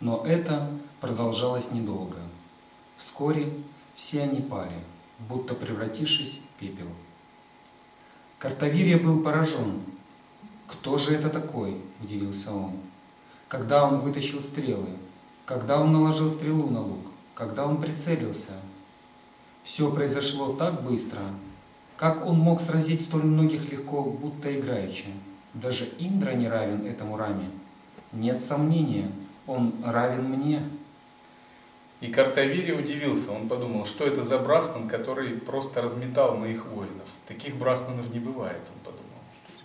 Но 0.01 0.25
это 0.25 0.71
продолжалось 1.01 1.73
недолго. 1.73 2.19
Вскоре 2.97 3.53
все 3.95 4.23
они 4.23 4.41
пали, 4.41 4.81
будто 5.29 5.55
превратившись 5.55 6.41
в 6.41 6.61
пепел. 6.61 6.89
Картавирия 8.39 8.99
был 8.99 9.23
поражен. 9.23 9.81
«Кто 10.69 10.99
же 10.99 11.15
это 11.15 11.31
такой?»– 11.31 11.81
удивился 12.03 12.53
он. 12.53 12.73
Когда 13.49 13.85
он 13.85 13.97
вытащил 13.97 14.41
стрелы, 14.41 14.91
когда 15.47 15.81
он 15.81 15.93
наложил 15.93 16.29
стрелу 16.29 16.69
на 16.69 16.83
лук, 16.83 17.07
когда 17.35 17.67
он 17.67 17.81
прицелился. 17.81 18.53
Все 19.63 19.91
произошло 19.91 20.53
так 20.53 20.83
быстро, 20.83 21.21
как 21.97 22.27
он 22.27 22.39
мог 22.39 22.61
сразить 22.61 23.03
столь 23.03 23.25
многих 23.25 23.73
легко, 23.73 24.03
будто 24.03 24.55
играючи. 24.55 25.07
Даже 25.55 25.89
Индра 25.99 26.33
не 26.33 26.49
равен 26.49 26.87
этому 26.87 27.17
раме. 27.17 27.51
Нет 28.13 28.43
сомнения, 28.43 29.11
он 29.49 29.73
равен 29.85 30.25
мне. 30.25 30.63
И 32.01 32.13
Картавири 32.13 32.71
удивился, 32.71 33.33
он 33.33 33.49
подумал, 33.49 33.85
что 33.85 34.07
это 34.07 34.23
за 34.23 34.39
брахман, 34.39 34.89
который 34.89 35.31
просто 35.31 35.83
разметал 35.83 36.37
моих 36.37 36.67
воинов. 36.67 37.09
Таких 37.27 37.57
брахманов 37.57 38.11
не 38.11 38.21
бывает, 38.21 38.61
он 38.73 38.93
подумал. 38.93 39.09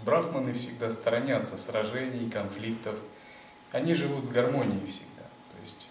брахманы 0.04 0.54
всегда 0.54 0.90
сторонятся 0.90 1.58
сражений, 1.58 2.28
конфликтов. 2.32 2.96
Они 3.72 3.94
живут 3.94 4.26
в 4.26 4.32
гармонии 4.32 4.84
всегда. 4.88 5.24
То 5.52 5.62
есть, 5.62 5.88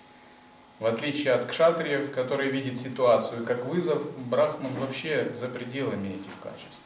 в 0.80 0.87
отличие 0.87 1.34
от 1.34 1.46
кшатриев, 1.46 2.11
которые 2.12 2.50
видят 2.50 2.76
ситуацию 2.76 3.46
как 3.46 3.64
вызов, 3.66 4.02
брахман 4.26 4.72
вообще 4.80 5.32
за 5.34 5.46
пределами 5.46 6.08
этих 6.08 6.32
качеств. 6.42 6.82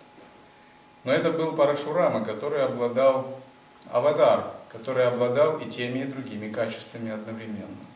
Но 1.05 1.13
это 1.13 1.31
был 1.31 1.53
Парашурама, 1.53 2.25
который 2.25 2.63
обладал 2.63 3.41
аватар, 3.91 4.56
который 4.71 5.07
обладал 5.07 5.59
и 5.59 5.69
теми, 5.71 6.01
и 6.01 6.05
другими 6.05 6.51
качествами 6.51 7.11
одновременно. 7.11 7.87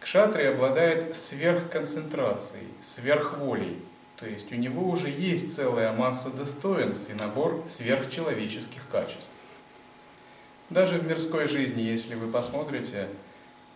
Кшатри 0.00 0.44
обладает 0.44 1.16
сверхконцентрацией, 1.16 2.68
сверхволей, 2.80 3.82
то 4.16 4.26
есть 4.26 4.52
у 4.52 4.54
него 4.54 4.88
уже 4.88 5.08
есть 5.10 5.54
целая 5.54 5.92
масса 5.92 6.30
достоинств 6.30 7.10
и 7.10 7.14
набор 7.14 7.64
сверхчеловеческих 7.66 8.82
качеств. 8.90 9.32
Даже 10.70 10.98
в 10.98 11.06
мирской 11.06 11.46
жизни, 11.46 11.82
если 11.82 12.14
вы 12.14 12.30
посмотрите 12.30 13.08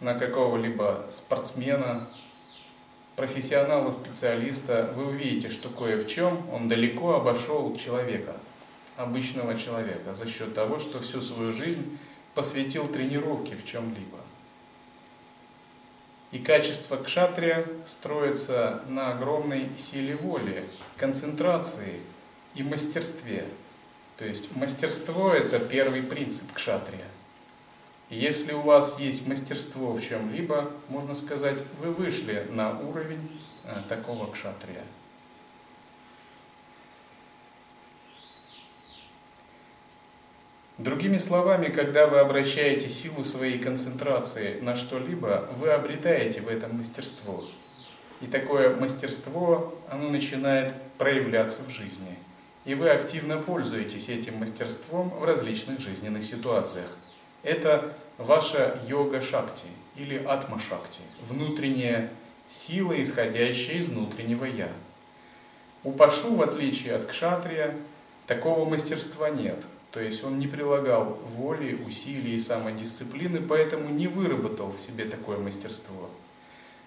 на 0.00 0.14
какого-либо 0.14 1.06
спортсмена, 1.11 2.09
профессионала, 3.16 3.90
специалиста, 3.90 4.90
вы 4.97 5.09
увидите, 5.09 5.50
что 5.50 5.68
кое 5.68 5.97
в 5.97 6.06
чем 6.06 6.49
он 6.50 6.68
далеко 6.68 7.14
обошел 7.14 7.76
человека, 7.76 8.35
обычного 9.02 9.57
человека, 9.57 10.14
за 10.14 10.28
счет 10.28 10.54
того, 10.54 10.78
что 10.78 11.00
всю 11.00 11.21
свою 11.21 11.52
жизнь 11.52 11.99
посвятил 12.35 12.87
тренировке 12.87 13.57
в 13.57 13.64
чем-либо. 13.64 14.19
И 16.33 16.38
качество 16.38 16.97
кшатрия 16.97 17.66
строится 17.85 18.85
на 18.88 19.12
огромной 19.12 19.69
силе 19.78 20.16
воли, 20.16 20.69
концентрации 20.97 22.00
и 22.54 22.62
мастерстве. 22.62 23.47
То 24.16 24.25
есть 24.26 24.54
мастерство– 24.54 25.33
это 25.35 25.59
первый 25.59 26.02
принцип 26.02 26.52
кшатрия. 26.52 27.06
И 28.10 28.17
если 28.17 28.52
у 28.52 28.60
вас 28.60 28.99
есть 28.99 29.26
мастерство 29.26 29.93
в 29.93 30.02
чем-либо, 30.02 30.71
можно 30.89 31.15
сказать, 31.15 31.58
вы 31.78 31.91
вышли 31.91 32.47
на 32.50 32.78
уровень 32.78 33.41
э, 33.65 33.82
такого 33.89 34.30
кшатрия. 34.30 34.84
Другими 40.80 41.19
словами, 41.19 41.66
когда 41.66 42.06
вы 42.06 42.21
обращаете 42.21 42.88
силу 42.88 43.23
своей 43.23 43.58
концентрации 43.58 44.60
на 44.62 44.76
что-либо, 44.76 45.47
вы 45.58 45.69
обретаете 45.69 46.40
в 46.40 46.49
этом 46.49 46.78
мастерство. 46.78 47.45
И 48.23 48.26
такое 48.26 48.75
мастерство, 48.75 49.75
оно 49.90 50.08
начинает 50.08 50.73
проявляться 50.97 51.64
в 51.64 51.71
жизни. 51.71 52.16
И 52.64 52.75
вы 52.75 52.88
активно 52.88 53.36
пользуетесь 53.36 54.08
этим 54.08 54.38
мастерством 54.38 55.10
в 55.10 55.25
различных 55.25 55.80
жизненных 55.80 56.25
ситуациях. 56.25 56.97
Это 57.43 57.93
ваша 58.16 58.80
йога-шакти 58.88 59.66
или 59.97 60.16
атма-шакти, 60.16 61.02
внутренняя 61.28 62.08
сила, 62.49 62.95
исходящая 63.02 63.76
из 63.76 63.90
внутреннего 63.90 64.47
«я». 64.47 64.71
У 65.84 65.93
Пашу, 65.93 66.36
в 66.36 66.40
отличие 66.40 66.95
от 66.95 67.04
кшатрия, 67.04 67.76
такого 68.26 68.64
мастерства 68.64 69.28
нет– 69.28 69.62
то 69.93 70.00
есть 70.00 70.23
он 70.23 70.39
не 70.39 70.47
прилагал 70.47 71.19
воли, 71.37 71.75
усилий 71.87 72.37
и 72.37 72.41
самодисциплины, 72.41 73.41
поэтому 73.41 73.89
не 73.91 74.07
выработал 74.07 74.73
в 74.73 74.81
себе 74.81 75.05
такое 75.05 75.39
мастерство. 75.39 76.09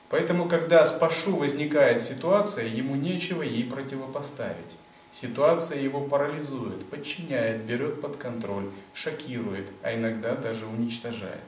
Поэтому, 0.10 0.48
когда 0.48 0.86
с 0.86 0.92
Пашу 0.92 1.36
возникает 1.36 2.02
ситуация, 2.02 2.68
ему 2.68 2.96
нечего 2.96 3.42
ей 3.42 3.64
противопоставить. 3.64 4.78
Ситуация 5.12 5.80
его 5.80 6.02
парализует, 6.02 6.86
подчиняет, 6.86 7.64
берет 7.66 8.02
под 8.02 8.18
контроль, 8.18 8.70
шокирует, 8.94 9.68
а 9.82 9.94
иногда 9.94 10.36
даже 10.36 10.66
уничтожает. 10.66 11.44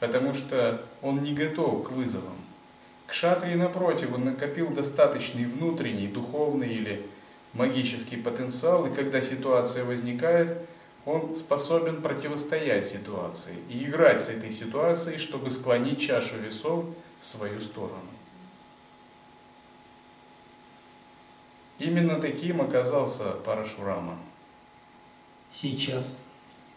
Потому 0.00 0.32
что 0.32 0.84
он 1.00 1.22
не 1.22 1.34
готов 1.34 1.88
к 1.88 1.90
вызовам. 1.90 2.36
К 3.06 3.12
шатре, 3.12 3.56
напротив, 3.56 4.14
он 4.14 4.24
накопил 4.24 4.68
достаточный 4.70 5.44
внутренний, 5.44 6.08
духовный 6.08 6.72
или 6.72 7.04
магический 7.52 8.16
потенциал, 8.16 8.86
и 8.86 8.94
когда 8.94 9.20
ситуация 9.20 9.84
возникает, 9.84 10.56
он 11.04 11.34
способен 11.34 12.00
противостоять 12.00 12.86
ситуации 12.86 13.54
и 13.68 13.84
играть 13.84 14.20
с 14.22 14.28
этой 14.28 14.52
ситуацией, 14.52 15.18
чтобы 15.18 15.50
склонить 15.50 16.00
чашу 16.00 16.36
весов 16.36 16.84
в 17.20 17.26
свою 17.26 17.60
сторону. 17.60 17.98
Именно 21.78 22.20
таким 22.20 22.60
оказался 22.60 23.32
Парашурама. 23.44 24.16
Сейчас 25.50 26.22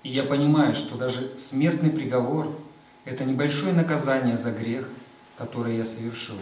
я 0.04 0.24
понимаю, 0.24 0.74
что 0.74 0.98
даже 0.98 1.38
смертный 1.38 1.92
приговор– 1.92 2.52
это 3.06 3.24
небольшое 3.24 3.74
наказание 3.74 4.38
за 4.38 4.52
грех, 4.52 4.90
который 5.38 5.78
я 5.78 5.86
совершил. 5.86 6.38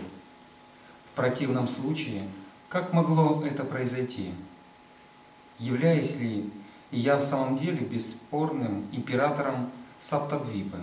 В 1.06 1.12
противном 1.12 1.68
случае– 1.68 2.24
как 2.74 2.92
могло 2.92 3.44
это 3.46 3.66
произойти? 3.66 4.32
Являюсь 5.60 6.16
ли 6.16 6.50
я 6.90 7.18
в 7.18 7.22
самом 7.22 7.56
деле 7.56 7.82
бесспорным 7.82 8.88
императором 8.92 9.70
Саптадвипа? 10.00 10.80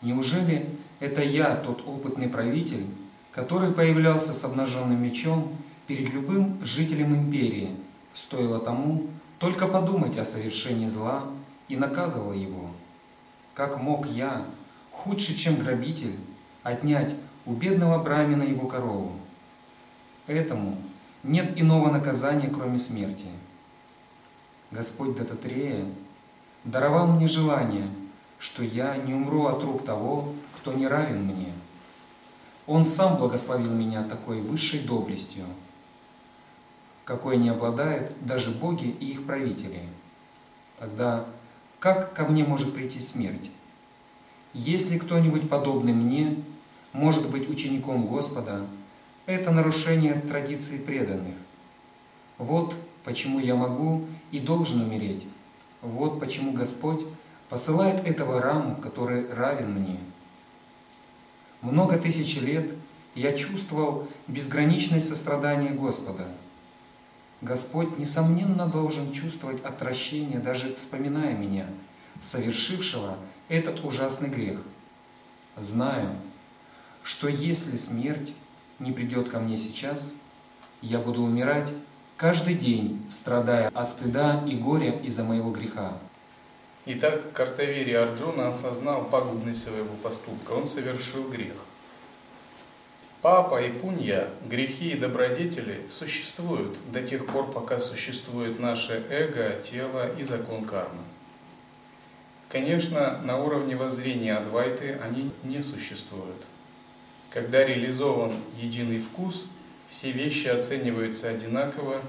Неужели 0.00 0.66
это 1.00 1.22
я, 1.22 1.56
тот 1.56 1.86
опытный 1.86 2.30
правитель, 2.30 2.86
который 3.32 3.70
появлялся 3.70 4.32
с 4.32 4.44
обнаженным 4.46 5.02
мечом 5.02 5.54
перед 5.86 6.10
любым 6.10 6.64
жителем 6.64 7.14
империи, 7.14 7.76
стоило 8.14 8.58
тому 8.58 9.08
только 9.38 9.68
подумать 9.68 10.16
о 10.16 10.24
совершении 10.24 10.88
зла 10.88 11.24
и 11.68 11.76
наказывал 11.76 12.32
его? 12.32 12.70
Как 13.52 13.78
мог 13.78 14.06
я, 14.06 14.46
худший, 14.90 15.34
чем 15.34 15.56
грабитель, 15.56 16.16
отнять 16.62 17.14
у 17.44 17.52
бедного 17.52 18.02
брамина 18.02 18.44
его 18.44 18.66
корову? 18.66 19.12
Этому 20.26 20.78
нет 21.24 21.58
иного 21.58 21.90
наказания, 21.90 22.48
кроме 22.48 22.78
смерти. 22.78 23.26
Господь 24.70 25.16
Дататрея 25.16 25.86
даровал 26.64 27.06
мне 27.06 27.26
желание, 27.26 27.88
что 28.38 28.62
я 28.62 28.96
не 28.98 29.14
умру 29.14 29.46
от 29.46 29.62
рук 29.64 29.84
того, 29.84 30.32
кто 30.56 30.72
не 30.72 30.86
равен 30.86 31.24
мне. 31.24 31.52
Он 32.66 32.84
сам 32.84 33.16
благословил 33.16 33.72
меня 33.72 34.04
такой 34.04 34.40
высшей 34.40 34.80
доблестью, 34.80 35.44
какой 37.04 37.36
не 37.36 37.48
обладают 37.48 38.12
даже 38.20 38.50
боги 38.50 38.86
и 38.86 39.10
их 39.10 39.26
правители. 39.26 39.80
Тогда 40.78 41.26
как 41.78 42.14
ко 42.14 42.24
мне 42.24 42.44
может 42.44 42.74
прийти 42.74 43.00
смерть? 43.00 43.50
Если 44.54 44.98
кто-нибудь 44.98 45.48
подобный 45.48 45.92
мне 45.92 46.36
может 46.92 47.30
быть 47.30 47.48
учеником 47.48 48.06
Господа, 48.06 48.66
это 49.26 49.50
нарушение 49.50 50.14
традиций 50.14 50.78
преданных. 50.78 51.34
Вот 52.38 52.74
почему 53.04 53.38
я 53.38 53.54
могу 53.54 54.06
и 54.30 54.38
должен 54.38 54.82
умереть. 54.82 55.24
Вот 55.80 56.20
почему 56.20 56.52
Господь 56.52 57.04
посылает 57.48 58.06
этого 58.06 58.40
раму, 58.40 58.76
который 58.76 59.32
равен 59.32 59.72
мне. 59.72 59.98
Много 61.60 61.98
тысяч 61.98 62.40
лет 62.40 62.70
я 63.14 63.32
чувствовал 63.32 64.08
безграничное 64.26 65.00
сострадание 65.00 65.70
Господа. 65.70 66.26
Господь, 67.40 67.98
несомненно, 67.98 68.66
должен 68.66 69.12
чувствовать 69.12 69.62
отвращение, 69.62 70.38
даже 70.38 70.74
вспоминая 70.74 71.34
меня, 71.34 71.66
совершившего 72.22 73.18
этот 73.48 73.84
ужасный 73.84 74.30
грех. 74.30 74.60
Знаю, 75.56 76.08
что 77.02 77.28
если 77.28 77.76
смерть 77.76 78.34
не 78.78 78.92
придет 78.92 79.28
ко 79.28 79.38
мне 79.40 79.56
сейчас, 79.56 80.14
я 80.82 80.98
буду 80.98 81.22
умирать 81.22 81.70
каждый 82.16 82.54
день, 82.54 83.04
страдая 83.10 83.68
от 83.68 83.88
стыда 83.88 84.44
и 84.46 84.56
горя 84.56 84.92
из-за 85.02 85.24
моего 85.24 85.50
греха. 85.50 85.92
Итак, 86.86 87.32
Картавири 87.32 87.92
Арджуна 87.92 88.48
осознал 88.48 89.04
пагубность 89.06 89.62
своего 89.62 89.94
поступка. 90.02 90.52
Он 90.52 90.66
совершил 90.66 91.28
грех. 91.28 91.54
Папа 93.22 93.62
и 93.62 93.70
пунья, 93.70 94.28
грехи 94.46 94.90
и 94.90 94.98
добродетели 94.98 95.80
существуют 95.88 96.76
до 96.92 97.02
тех 97.02 97.24
пор, 97.24 97.50
пока 97.50 97.80
существует 97.80 98.60
наше 98.60 99.02
эго, 99.08 99.58
тело 99.62 100.14
и 100.14 100.24
закон 100.24 100.66
кармы. 100.66 101.00
Конечно, 102.50 103.18
на 103.22 103.38
уровне 103.38 103.76
воззрения 103.76 104.36
Адвайты 104.36 104.98
они 105.02 105.30
не 105.42 105.62
существуют. 105.62 106.36
Когда 107.34 107.64
реализован 107.64 108.32
единый 108.62 109.00
вкус, 109.00 109.46
все 109.88 110.12
вещи 110.12 110.46
оцениваются 110.46 111.28
одинаково, 111.28 112.00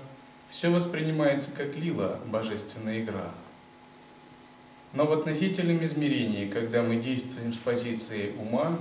все 0.49 0.69
воспринимается 0.69 1.49
как 1.51 1.75
лила, 1.75 2.19
божественная 2.27 3.01
игра. 3.01 3.31
Но 4.93 5.07
в 5.07 5.13
относительном 5.13 5.83
измерении, 5.83 6.47
когда 6.47 6.83
мы 6.83 6.97
действуем 6.97 7.53
с 7.53 7.57
позиции 7.57 8.33
ума, 8.37 8.77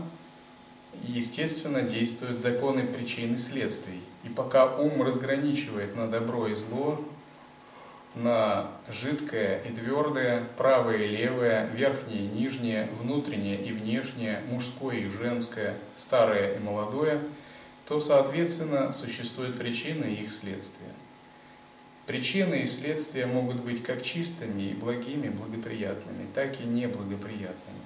естественно, 1.03 1.81
действуют 1.81 2.39
законы 2.39 2.83
причин 2.83 3.37
и 3.37 3.39
следствий. 3.39 4.01
И 4.23 4.29
пока 4.29 4.77
ум 4.77 5.03
разграничивает 5.03 5.97
на 5.97 6.09
добро 6.09 6.49
и 6.49 6.55
зло, 6.55 7.03
на 8.15 8.71
жидкое 8.89 9.61
и 9.63 9.73
твердое, 9.73 10.45
правое 10.57 10.99
и 10.99 11.09
левое, 11.09 11.67
верхнее 11.75 12.25
и 12.25 12.29
нижнее, 12.29 12.89
внутреннее 13.01 13.61
и 13.61 13.73
внешнее, 13.73 14.41
мужское 14.49 14.97
и 14.97 15.09
женское, 15.09 15.75
старое 15.95 16.57
и 16.57 16.59
молодое, 16.61 17.21
то, 17.89 18.01
соответственно, 18.01 18.93
существуют 18.93 19.59
причины 19.59 20.05
и 20.05 20.23
их 20.23 20.33
следствия. 20.33 20.93
Причины 22.07 22.63
и 22.63 22.67
следствия 22.67 23.27
могут 23.27 23.57
быть 23.57 23.83
как 23.83 24.03
чистыми 24.03 24.63
и 24.63 24.75
благими, 24.75 25.29
благоприятными, 25.29 26.27
так 26.35 26.61
и 26.61 26.65
неблагоприятными. 26.65 27.81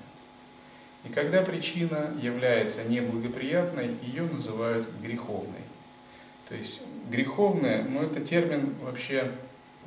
И 1.04 1.08
когда 1.08 1.42
причина 1.42 2.12
является 2.20 2.84
неблагоприятной, 2.84 3.96
ее 4.02 4.24
называют 4.24 4.88
греховной. 5.00 5.62
То 6.48 6.56
есть 6.56 6.82
греховная, 7.08 7.84
ну 7.84 8.02
это 8.02 8.20
термин 8.20 8.74
вообще 8.82 9.30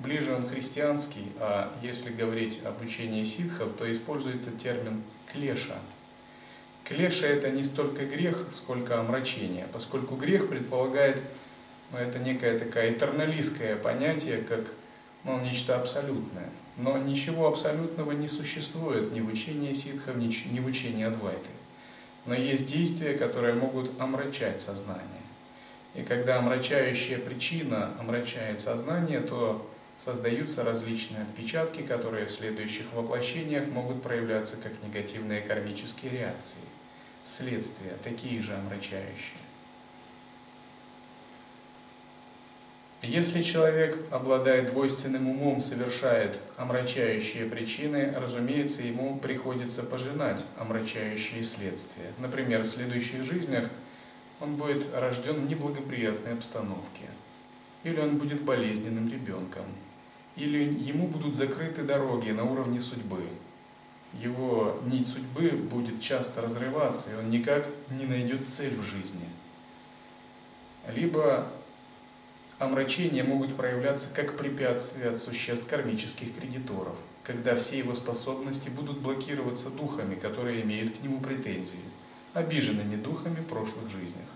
ближе 0.02 0.34
он 0.34 0.48
христианский, 0.48 1.32
а 1.40 1.74
если 1.82 2.12
говорить 2.12 2.60
об 2.66 2.82
учении 2.82 3.24
ситхов, 3.24 3.74
то 3.78 3.90
используется 3.92 4.52
термин 4.52 5.04
клеша. 5.32 5.78
Клеша 6.84 7.28
это 7.28 7.50
не 7.50 7.64
столько 7.64 8.06
грех, 8.06 8.48
сколько 8.52 9.00
омрачение, 9.00 9.68
поскольку 9.72 10.16
грех 10.16 10.50
предполагает, 10.50 11.18
ну, 11.92 11.98
это 11.98 12.20
некое 12.20 12.58
такое 12.58 12.92
этерналистское 12.92 13.76
понятие, 13.76 14.38
как 14.38 14.66
ну, 15.24 15.40
нечто 15.40 15.76
абсолютное. 15.80 16.50
Но 16.78 16.98
ничего 16.98 17.48
абсолютного 17.48 18.14
не 18.14 18.28
существует 18.28 19.14
ни 19.14 19.22
в 19.22 19.28
учении 19.28 19.74
ситхов, 19.74 20.16
ни 20.16 20.60
в 20.60 20.66
учении 20.66 21.04
Адвайты. 21.06 21.50
Но 22.26 22.34
есть 22.34 22.66
действия, 22.66 23.14
которые 23.14 23.54
могут 23.54 24.00
омрачать 24.00 24.62
сознание. 24.62 25.06
И 25.96 26.04
когда 26.04 26.38
омрачающая 26.38 27.18
причина 27.18 27.92
омрачает 28.00 28.62
сознание, 28.62 29.20
то 29.20 29.70
создаются 30.04 30.64
различные 30.64 31.22
отпечатки, 31.22 31.82
которые 31.82 32.26
в 32.26 32.32
следующих 32.32 32.92
воплощениях 32.94 33.68
могут 33.68 34.02
проявляться 34.02 34.58
как 34.58 34.72
негативные 34.84 35.42
кармические 35.42 36.12
реакции, 36.12 36.62
следствия, 37.24 37.94
такие 38.04 38.42
же 38.42 38.56
омрачающие. 38.56 39.38
Если 43.04 43.44
человек, 43.44 43.98
обладает 44.10 44.72
двойственным 44.72 45.30
умом, 45.30 45.62
совершает 45.62 46.40
омрачающие 46.58 47.46
причины, 47.46 48.12
разумеется, 48.16 48.82
ему 48.82 49.20
приходится 49.20 49.84
пожинать 49.84 50.46
омрачающие 50.58 51.44
следствия. 51.44 52.12
Например, 52.18 52.62
в 52.62 52.68
следующих 52.68 53.24
жизнях 53.24 53.66
он 54.40 54.56
будет 54.56 54.84
рожден 54.96 55.46
в 55.46 55.50
неблагоприятной 55.50 56.34
обстановке, 56.34 57.06
или 57.84 58.00
он 58.00 58.18
будет 58.18 58.42
болезненным 58.42 59.12
ребенком, 59.12 59.66
или 60.36 60.60
ему 60.64 61.08
будут 61.08 61.36
закрыты 61.36 61.84
дороги 61.84 62.32
на 62.32 62.44
уровне 62.44 62.82
судьбы. 62.82 63.24
Его 64.20 64.78
нить 64.86 65.08
судьбы 65.08 65.52
будет 65.52 66.02
часто 66.02 66.42
разрываться, 66.42 67.12
и 67.12 67.16
он 67.16 67.30
никак 67.30 67.68
не 67.90 68.06
найдет 68.06 68.48
цель 68.50 68.76
в 68.76 68.84
жизни. 68.84 69.28
Либо 70.94 71.48
омрачения 72.60 73.24
могут 73.24 73.56
проявляться 73.56 74.10
как 74.14 74.38
препятствия 74.38 75.10
от 75.10 75.20
существ 75.20 75.68
кармических 75.68 76.36
кредиторов, 76.36 76.96
когда 77.24 77.56
все 77.56 77.78
его 77.78 77.96
способности 77.96 78.70
будут 78.70 79.00
блокироваться 79.00 79.70
духами, 79.70 80.16
которые 80.16 80.62
имеют 80.62 80.98
к 80.98 81.02
нему 81.02 81.20
претензии, 81.22 81.80
обиженными 82.34 82.96
духами 82.98 83.36
в 83.36 83.46
прошлых 83.46 83.90
жизнях. 83.90 84.28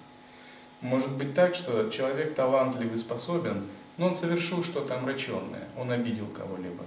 Может 0.82 1.12
быть 1.12 1.34
так, 1.34 1.56
что 1.56 1.90
человек 1.90 2.36
талантлив 2.36 2.94
и 2.94 2.98
способен, 2.98 3.66
но 3.98 4.08
он 4.08 4.16
совершил 4.16 4.64
что-то 4.64 4.98
омраченное, 4.98 5.68
он 5.78 5.92
обидел 5.92 6.28
кого-либо. 6.28 6.84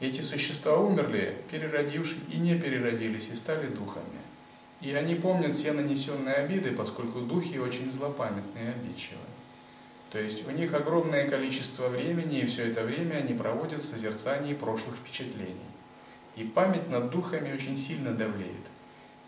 Эти 0.00 0.20
существа 0.20 0.76
умерли, 0.76 1.36
переродившись 1.50 2.16
и 2.32 2.38
не 2.38 2.58
переродились, 2.58 3.28
и 3.28 3.36
стали 3.36 3.66
духами. 3.66 4.20
И 4.80 4.92
они 4.94 5.14
помнят 5.14 5.54
все 5.54 5.72
нанесенные 5.72 6.34
обиды, 6.34 6.72
поскольку 6.72 7.20
духи 7.20 7.58
очень 7.58 7.92
злопамятные 7.92 8.64
и 8.64 8.68
обидчивые. 8.68 9.20
То 10.10 10.18
есть 10.18 10.46
у 10.46 10.50
них 10.50 10.74
огромное 10.74 11.28
количество 11.28 11.88
времени, 11.88 12.40
и 12.40 12.46
все 12.46 12.68
это 12.68 12.82
время 12.82 13.16
они 13.16 13.32
проводят 13.32 13.82
в 13.82 13.86
созерцании 13.86 14.54
прошлых 14.54 14.96
впечатлений. 14.96 15.54
И 16.36 16.44
память 16.44 16.90
над 16.90 17.10
духами 17.10 17.54
очень 17.54 17.76
сильно 17.76 18.10
давлеет. 18.10 18.66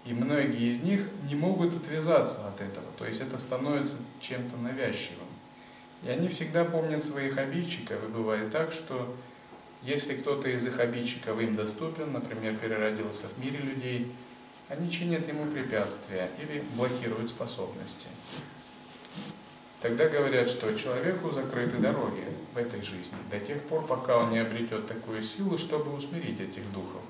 И 0.04 0.12
многие 0.12 0.72
из 0.72 0.80
них 0.80 1.08
не 1.28 1.34
могут 1.34 1.74
отвязаться 1.74 2.48
от 2.48 2.60
этого, 2.60 2.86
то 2.98 3.06
есть 3.06 3.22
это 3.22 3.38
становится 3.38 3.96
чем-то 4.20 4.56
навязчивым. 4.58 5.23
И 6.04 6.08
они 6.08 6.28
всегда 6.28 6.64
помнят 6.64 7.02
своих 7.02 7.38
обидчиков, 7.38 8.02
и 8.04 8.08
бывает 8.08 8.50
так, 8.50 8.72
что 8.72 9.14
если 9.82 10.14
кто-то 10.14 10.48
из 10.48 10.66
их 10.66 10.78
обидчиков 10.78 11.40
им 11.40 11.56
доступен, 11.56 12.12
например, 12.12 12.54
переродился 12.56 13.26
в 13.28 13.38
мире 13.42 13.58
людей, 13.58 14.12
они 14.68 14.90
чинят 14.90 15.26
ему 15.28 15.46
препятствия 15.46 16.28
или 16.40 16.62
блокируют 16.74 17.30
способности. 17.30 18.06
Тогда 19.80 20.08
говорят, 20.08 20.48
что 20.48 20.74
человеку 20.74 21.30
закрыты 21.30 21.76
дороги 21.76 22.24
в 22.54 22.58
этой 22.58 22.80
жизни 22.80 23.18
до 23.30 23.38
тех 23.38 23.60
пор, 23.62 23.86
пока 23.86 24.18
он 24.18 24.30
не 24.30 24.38
обретет 24.38 24.86
такую 24.86 25.22
силу, 25.22 25.58
чтобы 25.58 25.94
усмирить 25.94 26.40
этих 26.40 26.70
духов. 26.72 27.02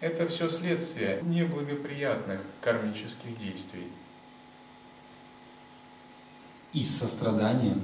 Это 0.00 0.28
все 0.28 0.50
следствие 0.50 1.20
неблагоприятных 1.22 2.40
кармических 2.60 3.38
действий. 3.38 3.86
И 6.74 6.84
состраданием 6.84 7.80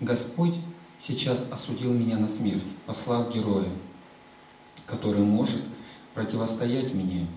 Господь 0.00 0.56
сейчас 0.98 1.46
осудил 1.52 1.92
меня 1.92 2.18
на 2.18 2.26
смерть, 2.26 2.64
послав 2.86 3.32
героя, 3.32 3.68
который 4.84 5.22
может 5.22 5.62
противостоять 6.12 6.92
мне, 6.92 7.28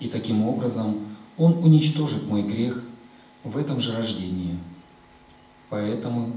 и 0.00 0.08
таким 0.08 0.42
образом 0.48 1.00
Он 1.36 1.58
уничтожит 1.62 2.26
мой 2.26 2.42
грех 2.42 2.82
в 3.44 3.58
этом 3.58 3.78
же 3.78 3.94
рождении. 3.94 4.58
Поэтому 5.68 6.32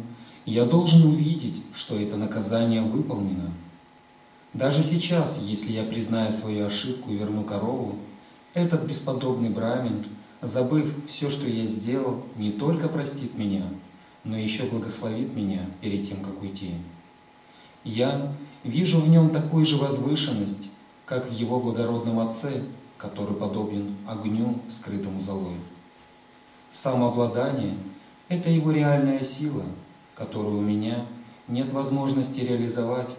я 0.46 0.66
должен 0.66 1.08
увидеть, 1.08 1.64
что 1.74 1.98
это 1.98 2.18
наказание 2.18 2.82
выполнено. 2.82 3.50
Даже 4.54 4.84
сейчас, 4.84 5.40
если 5.42 5.72
я 5.72 5.84
признаю 5.84 6.34
свою 6.34 6.66
ошибку 6.66 7.12
и 7.12 7.16
верну 7.16 7.46
корову, 7.46 7.96
этот 8.54 8.84
бесподобный 8.84 9.50
брамин, 9.50 10.04
забыв 10.42 10.94
все, 11.08 11.30
что 11.30 11.48
я 11.48 11.66
сделал, 11.68 12.24
не 12.36 12.52
только 12.52 12.88
простит 12.88 13.38
меня, 13.38 13.64
но 14.24 14.38
еще 14.38 14.64
благословит 14.64 15.34
меня 15.34 15.62
перед 15.82 16.08
тем, 16.08 16.24
как 16.24 16.42
уйти. 16.42 16.74
Я 17.84 18.34
вижу 18.64 19.02
в 19.02 19.10
нем 19.10 19.30
такую 19.30 19.66
же 19.66 19.78
возвышенность, 19.78 20.70
как 21.06 21.30
в 21.30 21.34
его 21.34 21.60
благородном 21.60 22.20
отце, 22.20 22.64
который 22.98 23.36
подобен 23.36 23.96
огню, 24.08 24.60
скрытому 24.70 25.22
золой. 25.22 25.56
Самообладание– 26.72 27.76
это 28.30 28.50
его 28.50 28.72
реальная 28.72 29.22
сила, 29.22 29.64
которую 30.16 30.60
у 30.60 30.62
меня 30.62 31.06
нет 31.48 31.72
возможности 31.72 32.42
реализовать. 32.42 33.16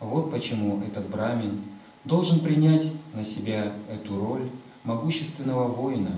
Вот 0.00 0.30
почему 0.30 0.82
этот 0.82 1.08
брамин 1.08 1.62
должен 2.04 2.40
принять 2.40 2.92
на 3.14 3.24
себя 3.24 3.72
эту 3.88 4.18
роль 4.18 4.50
могущественного 4.84 5.66
воина. 5.66 6.12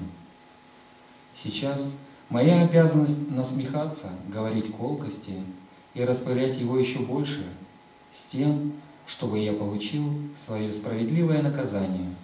Сейчас 1.34 1.96
моя 2.28 2.62
обязанность 2.62 3.30
насмехаться, 3.30 4.10
говорить 4.28 4.72
колкости 4.72 5.42
и 5.94 6.04
распылять 6.04 6.58
его 6.58 6.78
еще 6.78 6.98
больше, 6.98 7.44
с 8.12 8.24
тем, 8.24 8.72
чтобы 9.06 9.38
я 9.38 9.52
получил 9.52 10.12
свое 10.36 10.72
справедливое 10.72 11.42
наказание. 11.42 12.14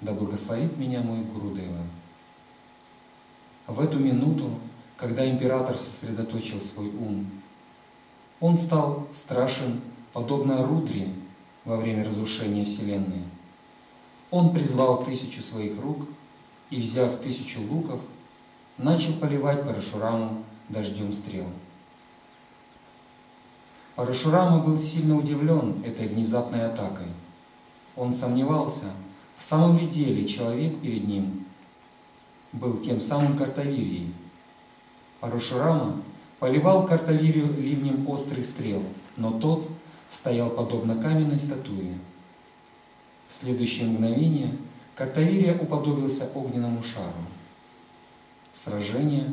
Да 0.00 0.12
благословит 0.12 0.76
меня 0.78 1.00
мой 1.02 1.22
Гурудева. 1.22 1.84
В 3.66 3.80
эту 3.80 3.98
минуту, 3.98 4.50
когда 4.96 5.28
император 5.28 5.76
сосредоточил 5.76 6.60
свой 6.60 6.88
ум, 6.88 7.26
он 8.40 8.56
стал 8.56 9.06
страшен, 9.12 9.82
подобно 10.14 10.66
Рудре 10.66 11.08
во 11.64 11.76
время 11.76 12.04
разрушения 12.04 12.64
Вселенной. 12.64 13.24
Он 14.30 14.52
призвал 14.52 15.04
тысячу 15.04 15.42
своих 15.42 15.80
рук 15.80 16.06
и, 16.70 16.80
взяв 16.80 17.16
тысячу 17.16 17.60
луков, 17.62 18.00
начал 18.78 19.12
поливать 19.14 19.66
Парашураму 19.66 20.44
дождем 20.68 21.12
стрел. 21.12 21.46
Парашурама 23.96 24.60
был 24.60 24.78
сильно 24.78 25.16
удивлен 25.16 25.82
этой 25.84 26.06
внезапной 26.06 26.66
атакой. 26.66 27.08
Он 27.96 28.12
сомневался, 28.12 28.84
в 29.36 29.42
самом 29.42 29.78
ли 29.78 29.86
деле 29.86 30.26
человек 30.26 30.80
перед 30.80 31.06
ним 31.06 31.44
был 32.52 32.78
тем 32.78 33.00
самым 33.00 33.36
Картавирией. 33.36 34.14
Парашурама 35.20 36.00
поливал 36.38 36.86
Картавирию 36.86 37.52
ливнем 37.60 38.08
острых 38.08 38.46
стрел, 38.46 38.82
но 39.16 39.38
тот 39.38 39.68
стоял 40.08 40.50
подобно 40.50 40.96
каменной 40.96 41.38
статуе. 41.38 41.98
Следующее 43.30 43.86
мгновение 43.86 44.56
Картавирия 44.96 45.56
уподобился 45.56 46.28
огненному 46.34 46.82
шару. 46.82 47.14
Сражение 48.52 49.32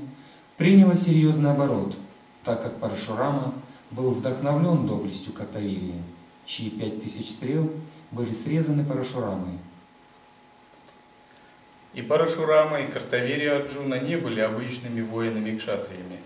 приняло 0.55 0.95
серьезный 0.95 1.49
оборот, 1.49 1.97
так 2.43 2.62
как 2.62 2.79
Парашурама 2.79 3.55
был 3.89 4.12
вдохновлен 4.12 4.86
доблестью 4.86 5.33
Картавирии, 5.33 5.99
чьи 6.45 6.69
пять 6.69 7.01
тысяч 7.01 7.31
стрел 7.31 7.71
были 8.12 8.31
срезаны 8.31 8.86
Парашурамой. 8.86 9.57
И 11.95 12.03
Парашурама, 12.03 12.81
и 12.81 12.91
Картавирия 12.91 13.55
Арджуна 13.55 13.95
не 13.99 14.15
были 14.15 14.41
обычными 14.41 15.01
воинами-кшатриями. 15.01 16.19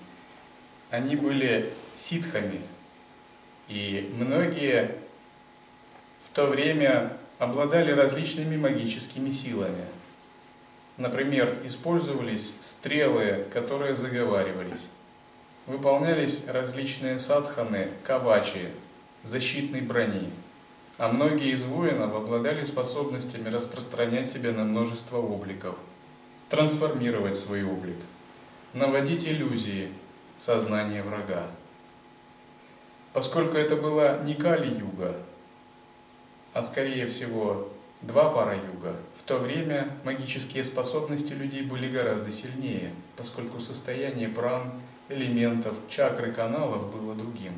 Они 0.90 1.16
были 1.16 1.72
ситхами, 1.96 2.60
и 3.70 4.14
многие 4.20 4.98
в 6.24 6.36
то 6.36 6.48
время 6.48 7.18
обладали 7.42 7.92
различными 7.92 8.56
магическими 8.56 9.32
силами. 9.32 9.86
Например, 10.98 11.58
использовались 11.64 12.54
стрелы, 12.60 13.48
которые 13.52 13.96
заговаривались. 13.96 14.88
Выполнялись 15.66 16.44
различные 16.46 17.18
садханы, 17.18 17.88
кавачи, 18.04 18.68
защитной 19.24 19.82
брони. 19.82 20.30
А 21.00 21.08
многие 21.08 21.54
из 21.54 21.64
воинов 21.64 22.14
обладали 22.14 22.64
способностями 22.64 23.50
распространять 23.50 24.30
себя 24.30 24.52
на 24.52 24.64
множество 24.64 25.18
обликов, 25.18 25.76
трансформировать 26.48 27.40
свой 27.40 27.64
облик, 27.64 27.98
наводить 28.74 29.28
иллюзии, 29.28 29.92
сознание 30.38 31.02
врага. 31.02 31.48
Поскольку 33.14 33.58
это 33.58 33.76
была 33.78 34.20
не 34.20 34.36
Кали-юга, 34.36 35.16
а 36.54 36.62
скорее 36.62 37.08
всего 37.08 37.70
два 38.02 38.30
пара 38.30 38.56
юга, 38.56 38.96
в 39.18 39.24
то 39.24 39.38
время 39.38 39.96
магические 40.04 40.64
способности 40.66 41.34
людей 41.34 41.62
были 41.62 41.90
гораздо 41.90 42.32
сильнее, 42.32 42.94
поскольку 43.16 43.60
состояние 43.60 44.30
пран, 44.30 44.74
элементов, 45.10 45.76
чакры 45.90 46.32
каналов 46.32 46.92
было 46.92 47.16
другим. 47.16 47.54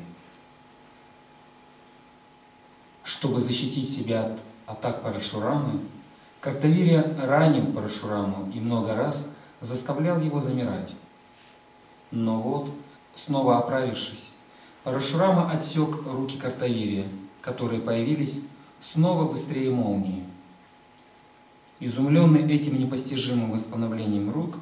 Чтобы 3.02 3.40
защитить 3.40 3.90
себя 3.90 4.26
от 4.26 4.40
атак 4.66 5.02
Парашурамы, 5.02 5.80
Картавирия 6.40 7.16
ранил 7.22 7.72
Парашураму 7.72 8.50
и 8.52 8.60
много 8.60 8.94
раз 8.94 9.30
заставлял 9.60 10.20
его 10.20 10.40
замирать. 10.40 10.94
Но 12.10 12.40
вот, 12.40 12.70
снова 13.14 13.58
оправившись, 13.58 14.30
Парашурама 14.84 15.50
отсек 15.50 16.06
руки 16.06 16.38
Картавирия, 16.38 17.06
которые 17.40 17.80
появились 17.80 18.42
снова 18.84 19.24
быстрее 19.24 19.70
молнии. 19.70 20.22
Изумленный 21.80 22.54
этим 22.54 22.78
непостижимым 22.78 23.50
восстановлением 23.50 24.30
рук, 24.30 24.56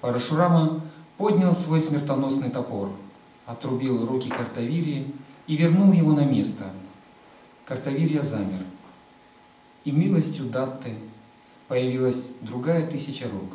Парашурама 0.00 0.80
поднял 1.16 1.52
свой 1.52 1.80
смертоносный 1.80 2.50
топор, 2.50 2.92
отрубил 3.46 4.06
руки 4.06 4.28
Картавирии 4.28 5.12
и 5.48 5.56
вернул 5.56 5.92
его 5.92 6.12
на 6.12 6.24
место. 6.24 6.70
Картавирия 7.64 8.22
замер. 8.22 8.60
И 9.84 9.90
милостью 9.90 10.46
Датты 10.46 10.96
появилась 11.66 12.30
другая 12.42 12.86
тысяча 12.86 13.24
рук. 13.24 13.54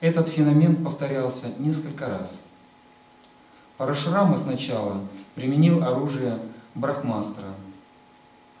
Этот 0.00 0.28
феномен 0.28 0.82
повторялся 0.82 1.48
несколько 1.58 2.08
раз. 2.08 2.40
Парашурама 3.76 4.38
сначала 4.38 5.02
применил 5.34 5.84
оружие 5.84 6.38
Брахмастра, 6.74 7.54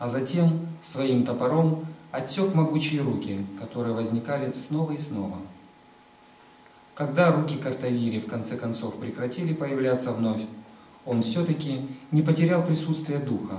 а 0.00 0.08
затем 0.08 0.66
своим 0.82 1.26
топором 1.26 1.84
отсек 2.10 2.54
могучие 2.54 3.02
руки, 3.02 3.46
которые 3.60 3.94
возникали 3.94 4.50
снова 4.54 4.92
и 4.92 4.98
снова. 4.98 5.36
Когда 6.94 7.30
руки 7.30 7.56
Картавири 7.56 8.18
в 8.18 8.26
конце 8.26 8.56
концов 8.56 8.98
прекратили 8.98 9.52
появляться 9.52 10.12
вновь, 10.12 10.40
он 11.04 11.20
все-таки 11.20 11.86
не 12.12 12.22
потерял 12.22 12.64
присутствие 12.64 13.18
духа. 13.18 13.58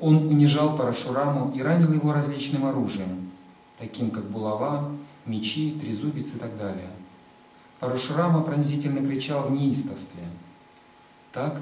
Он 0.00 0.26
унижал 0.26 0.76
Парашураму 0.76 1.52
и 1.54 1.62
ранил 1.62 1.92
его 1.92 2.12
различным 2.12 2.66
оружием, 2.66 3.30
таким 3.78 4.10
как 4.10 4.24
булава, 4.24 4.90
мечи, 5.26 5.78
трезубец 5.80 6.34
и 6.34 6.38
так 6.38 6.58
далее. 6.58 6.90
Парашурама 7.78 8.42
пронзительно 8.42 9.04
кричал 9.06 9.42
в 9.44 9.52
неистовстве. 9.52 10.24
Так 11.32 11.60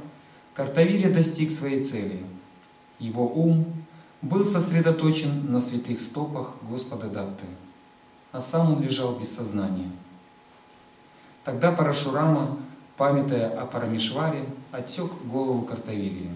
Картавири 0.55 1.13
достиг 1.13 1.51
своей 1.51 1.85
цели. 1.85 2.25
Его 3.05 3.27
ум 3.27 3.67
был 4.23 4.47
сосредоточен 4.47 5.53
на 5.53 5.61
святых 5.61 6.01
стопах 6.01 6.55
Господа 6.63 7.11
Датты, 7.11 7.45
а 8.33 8.41
сам 8.41 8.73
он 8.73 8.83
лежал 8.83 9.19
без 9.19 9.31
сознания. 9.31 9.91
Тогда 11.45 11.71
Парашурама, 11.71 12.59
памятая 12.97 13.51
о 13.61 13.67
Парамишваре, 13.67 14.47
отсек 14.73 15.13
голову 15.27 15.67
Картавирии. 15.67 16.31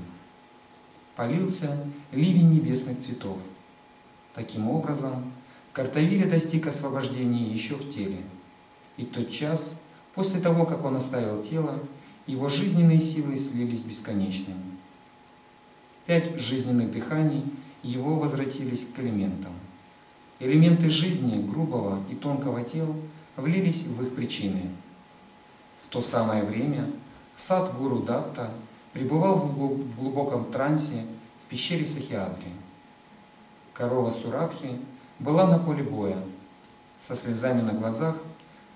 Полился 1.17 1.75
ливень 2.13 2.51
небесных 2.51 2.99
цветов. 2.99 3.39
Таким 4.35 4.69
образом, 4.69 5.33
Картавирия 5.73 6.29
достиг 6.29 6.67
освобождения 6.67 7.47
еще 7.51 7.77
в 7.77 7.89
теле. 7.89 8.21
И 8.99 9.07
тот 9.07 9.31
час, 9.31 9.75
после 10.15 10.43
того, 10.43 10.67
как 10.67 10.85
он 10.85 10.97
оставил 10.97 11.43
тело, 11.43 11.79
его 12.27 12.51
жизненные 12.51 13.01
силы 13.01 13.39
слились 13.39 13.85
бесконечными. 13.85 14.79
Пять 16.09 16.41
жизненных 16.41 16.91
дыханий 16.91 17.45
его 17.83 18.15
возвратились 18.15 18.87
к 18.87 18.99
элементам. 18.99 19.53
Элементы 20.39 20.89
жизни 20.89 21.47
грубого 21.47 22.03
и 22.09 22.15
тонкого 22.15 22.65
тела 22.65 22.95
влились 23.37 23.83
в 23.83 24.03
их 24.03 24.15
причины. 24.15 24.71
В 25.85 25.89
то 25.89 26.01
самое 26.01 26.45
время 26.45 26.91
сад 27.37 27.77
Гуру 27.77 27.99
Датта 27.99 28.55
пребывал 28.95 29.37
в 29.37 29.97
глубоком 29.97 30.47
трансе 30.51 31.05
в 31.45 31.47
пещере 31.51 31.85
Сахиадри. 31.85 32.53
Корова 33.75 34.11
Сурабхи 34.11 34.81
была 35.19 35.47
на 35.47 35.59
поле 35.59 35.83
боя. 35.83 36.25
Со 36.99 37.17
слезами 37.17 37.61
на 37.61 37.75
глазах 37.75 38.17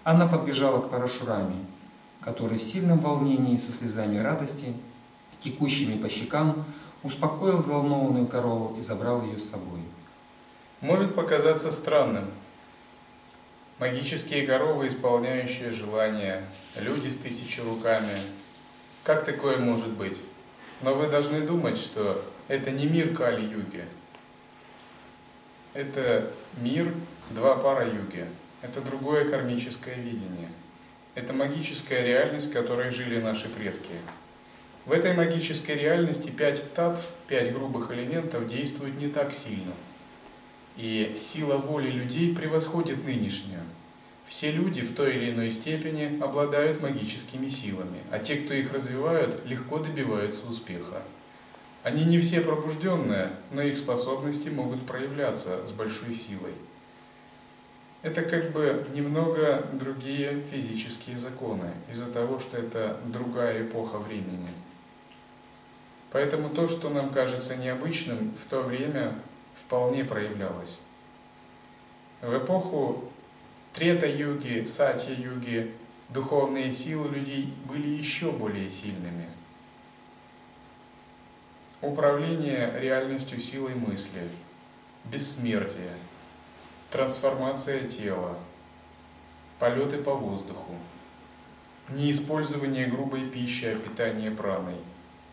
она 0.05 0.27
подбежала 0.27 0.83
к 0.83 0.91
Парашураме, 0.91 1.65
который 2.21 2.59
в 2.59 2.63
сильном 2.63 2.99
волнении 2.99 3.57
со 3.57 3.73
слезами 3.73 4.19
радости, 4.19 4.75
текущими 5.41 5.97
по 5.97 6.11
щекам, 6.11 6.67
успокоил 7.03 7.59
взволнованную 7.59 8.27
корову 8.27 8.77
и 8.79 8.83
забрал 8.83 9.23
ее 9.23 9.39
с 9.39 9.51
собой. 9.51 9.81
Может 10.81 11.15
показаться 11.15 11.71
странным. 11.71 12.27
Магические 13.79 14.47
коровы, 14.47 14.89
исполняющие 14.89 15.73
желания, 15.73 16.45
люди 16.77 17.09
с 17.09 17.17
тысячи 17.17 17.61
руками. 17.61 18.17
Как 19.03 19.25
такое 19.25 19.59
может 19.59 19.89
быть? 19.89 20.17
Но 20.83 20.95
вы 20.95 21.09
должны 21.09 21.41
думать, 21.41 21.79
что 21.79 22.25
это 22.49 22.71
не 22.71 22.87
мир 22.87 23.15
Кали-юги. 23.15 23.85
Это 25.75 26.31
мир 26.59 26.93
два 27.31 27.57
пара 27.57 27.87
юги. 27.87 28.27
Это 28.61 28.81
другое 28.81 29.29
кармическое 29.29 29.97
видение. 29.97 30.49
Это 31.15 31.33
магическая 31.33 32.05
реальность, 32.05 32.51
в 32.51 32.53
которой 32.53 32.91
жили 32.91 33.21
наши 33.21 33.49
предки. 33.49 33.93
В 34.85 34.91
этой 34.91 35.15
магической 35.15 35.77
реальности 35.77 36.31
пять 36.31 36.75
татв, 36.75 37.07
пять 37.29 37.53
грубых 37.53 37.93
элементов 37.93 38.49
действуют 38.49 39.01
не 39.01 39.09
так 39.09 39.33
сильно. 39.33 39.73
И 40.77 41.13
сила 41.17 41.57
воли 41.57 41.89
людей 41.89 42.35
превосходит 42.35 43.05
нынешнюю. 43.05 43.61
Все 44.27 44.51
люди 44.51 44.81
в 44.81 44.95
той 44.95 45.15
или 45.15 45.31
иной 45.31 45.53
степени 45.53 46.21
обладают 46.21 46.81
магическими 46.81 47.49
силами, 47.49 47.99
а 48.11 48.19
те, 48.19 48.37
кто 48.37 48.55
их 48.55 48.73
развивают, 48.73 49.47
легко 49.47 49.79
добиваются 49.79 50.49
успеха. 50.49 51.03
Они 51.85 52.05
не 52.05 52.19
все 52.19 52.41
пробужденные, 52.41 53.31
но 53.53 53.63
их 53.63 53.77
способности 53.77 54.49
могут 54.49 54.85
проявляться 54.87 55.65
с 55.65 55.73
большой 55.73 56.15
силой. 56.15 56.55
Это 58.03 58.23
как 58.23 58.51
бы 58.51 58.85
немного 58.95 59.65
другие 59.75 60.43
физические 60.51 61.19
законы, 61.19 61.71
из-за 61.91 62.07
того, 62.07 62.41
что 62.41 62.57
это 62.57 62.99
другая 63.07 63.63
эпоха 63.65 63.99
времени. 63.99 64.49
Поэтому 66.13 66.51
то, 66.51 66.69
что 66.69 66.91
нам 66.91 67.11
кажется 67.11 67.57
необычным, 67.57 68.35
в 68.35 68.45
то 68.49 68.63
время 68.63 69.15
вполне 69.57 70.05
проявлялось. 70.05 70.79
В 72.21 72.37
эпоху 72.37 73.11
Трета-юги, 73.73 74.67
Сатья-юги 74.67 75.73
духовные 76.11 76.71
силы 76.71 77.09
людей 77.09 77.55
были 77.65 77.89
еще 77.89 78.31
более 78.31 78.71
сильными. 78.71 79.27
Управление 81.81 82.79
реальностью 82.79 83.41
силой 83.41 83.75
мысли, 83.75 84.29
бессмертие, 85.05 85.97
трансформация 86.91 87.89
тела, 87.89 88.39
полеты 89.59 89.97
по 89.97 90.15
воздуху, 90.15 90.75
неиспользование 91.89 92.87
грубой 92.87 93.27
пищи, 93.27 93.65
а 93.65 93.75
питание 93.75 94.31
праной. 94.31 94.77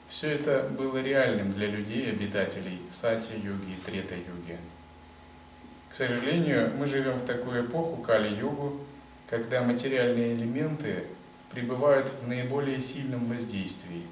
Все 0.10 0.32
это 0.32 0.68
было 0.76 0.98
реальным 0.98 1.54
для 1.54 1.68
людей, 1.68 2.10
обитателей 2.10 2.82
Сатья-юги 2.90 3.74
и 3.74 3.86
Трета-юги. 3.86 4.58
К 5.92 5.96
сожалению, 5.96 6.74
мы 6.76 6.88
живем 6.88 7.20
в 7.20 7.26
такую 7.26 7.66
эпоху, 7.66 8.02
Кали-югу, 8.02 8.80
когда 9.30 9.62
материальные 9.62 10.34
элементы 10.34 11.04
пребывают 11.52 12.12
в 12.24 12.28
наиболее 12.28 12.82
сильном 12.82 13.30
воздействии. 13.30 14.04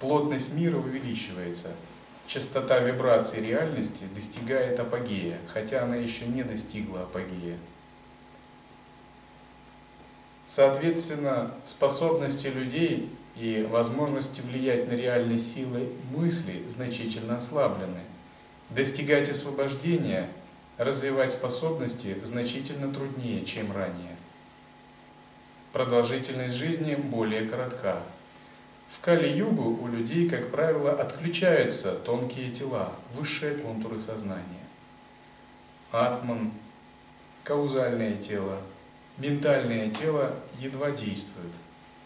Плотность 0.00 0.52
мира 0.52 0.76
увеличивается, 0.76 1.70
частота 2.26 2.80
вибраций 2.80 3.40
реальности 3.40 4.04
достигает 4.12 4.80
апогея, 4.80 5.38
хотя 5.52 5.84
она 5.84 5.94
еще 5.94 6.26
не 6.26 6.42
достигла 6.42 7.02
апогея. 7.02 7.56
Соответственно, 10.46 11.52
способности 11.64 12.48
людей 12.48 13.08
и 13.36 13.66
возможности 13.70 14.40
влиять 14.40 14.88
на 14.88 14.92
реальные 14.92 15.38
силы 15.38 15.88
мысли 16.10 16.64
значительно 16.68 17.38
ослаблены. 17.38 18.00
Достигать 18.70 19.28
освобождения– 19.28 20.28
развивать 20.78 21.32
способности 21.32 22.16
значительно 22.22 22.92
труднее, 22.92 23.44
чем 23.44 23.72
ранее. 23.72 24.16
Продолжительность 25.72 26.54
жизни 26.54 26.94
более 26.94 27.48
коротка. 27.48 28.02
В 28.88 29.00
Кали-югу 29.00 29.82
у 29.82 29.88
людей, 29.88 30.28
как 30.28 30.50
правило, 30.50 30.92
отключаются 30.92 31.92
тонкие 31.92 32.50
тела, 32.50 32.92
высшие 33.12 33.56
контуры 33.56 33.98
сознания. 33.98 34.44
Атман, 35.90 36.52
каузальное 37.42 38.16
тело, 38.16 38.60
ментальное 39.18 39.90
тело 39.90 40.34
едва 40.58 40.90
действуют. 40.90 41.52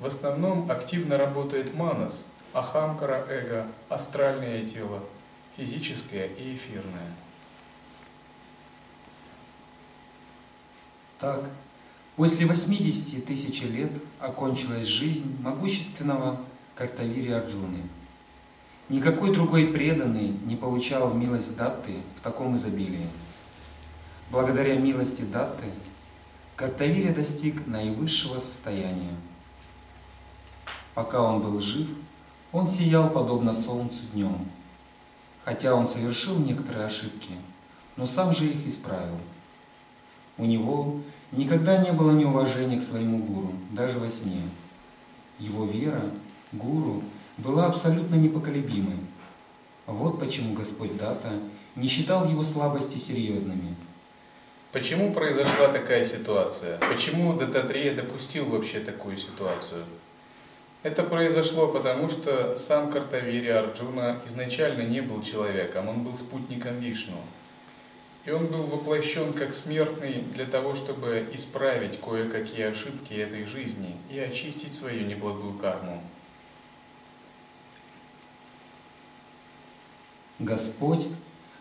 В 0.00 0.06
основном 0.06 0.70
активно 0.70 1.16
работает 1.16 1.74
манас, 1.74 2.24
ахамкара 2.52 3.26
эго, 3.28 3.66
астральное 3.88 4.64
тело, 4.64 5.02
физическое 5.56 6.26
и 6.26 6.54
эфирное. 6.54 7.12
Так, 11.18 11.50
после 12.14 12.46
80 12.46 13.26
тысяч 13.26 13.62
лет 13.62 13.90
окончилась 14.20 14.86
жизнь 14.86 15.36
могущественного 15.42 16.38
Картавири 16.76 17.32
Арджуны. 17.32 17.82
Никакой 18.88 19.34
другой 19.34 19.66
преданный 19.66 20.28
не 20.28 20.54
получал 20.54 21.12
милость 21.12 21.56
Датты 21.56 21.96
в 22.16 22.20
таком 22.20 22.54
изобилии. 22.54 23.08
Благодаря 24.30 24.76
милости 24.76 25.22
Датты 25.22 25.66
Картавири 26.54 27.12
достиг 27.12 27.66
наивысшего 27.66 28.38
состояния. 28.38 29.14
Пока 30.98 31.22
он 31.22 31.40
был 31.40 31.60
жив, 31.60 31.88
он 32.50 32.66
сиял 32.66 33.08
подобно 33.10 33.54
солнцу 33.54 34.00
днем, 34.12 34.38
хотя 35.44 35.74
он 35.74 35.86
совершил 35.86 36.38
некоторые 36.38 36.86
ошибки, 36.86 37.30
но 37.96 38.04
сам 38.06 38.32
же 38.32 38.46
их 38.46 38.66
исправил– 38.66 39.18
у 40.38 40.44
него 40.44 41.00
никогда 41.32 41.78
не 41.78 41.92
было 41.92 42.12
неуважения 42.12 42.78
к 42.78 42.82
своему 42.84 43.18
гуру, 43.18 43.52
даже 43.72 43.98
во 43.98 44.08
сне. 44.08 44.40
Его 45.40 45.64
вера, 45.64 46.02
гуру, 46.52 47.02
была 47.36 47.66
абсолютно 47.66 48.14
непоколебимой. 48.14 48.96
Вот 49.86 50.20
почему 50.20 50.54
Господь 50.54 50.96
Дата 50.96 51.32
не 51.74 51.88
считал 51.88 52.28
его 52.28 52.44
слабости 52.44 52.98
серьезными. 52.98 53.74
Почему 54.70 55.12
произошла 55.12 55.68
такая 55.68 56.04
ситуация? 56.04 56.78
Почему 56.78 57.32
Дататрея 57.34 57.96
допустил 57.96 58.44
вообще 58.46 58.78
такую 58.78 59.16
ситуацию? 59.16 59.82
Это 60.84 61.02
произошло 61.02 61.66
потому, 61.68 62.08
что 62.08 62.56
сам 62.56 62.90
Картавири 62.92 63.48
Арджуна 63.48 64.20
изначально 64.26 64.82
не 64.82 65.00
был 65.00 65.22
человеком, 65.22 65.88
он 65.88 66.04
был 66.04 66.16
спутником 66.16 66.78
Вишну. 66.78 67.16
И 68.24 68.30
он 68.30 68.46
был 68.46 68.62
воплощен 68.62 69.32
как 69.32 69.54
смертный 69.54 70.22
для 70.34 70.44
того, 70.44 70.76
чтобы 70.76 71.26
исправить 71.32 72.00
кое-какие 72.00 72.66
ошибки 72.66 73.14
этой 73.14 73.44
жизни 73.44 73.96
и 74.10 74.18
очистить 74.18 74.74
свою 74.74 75.04
неблагую 75.04 75.54
карму. 75.54 76.00
Господь 80.38 81.08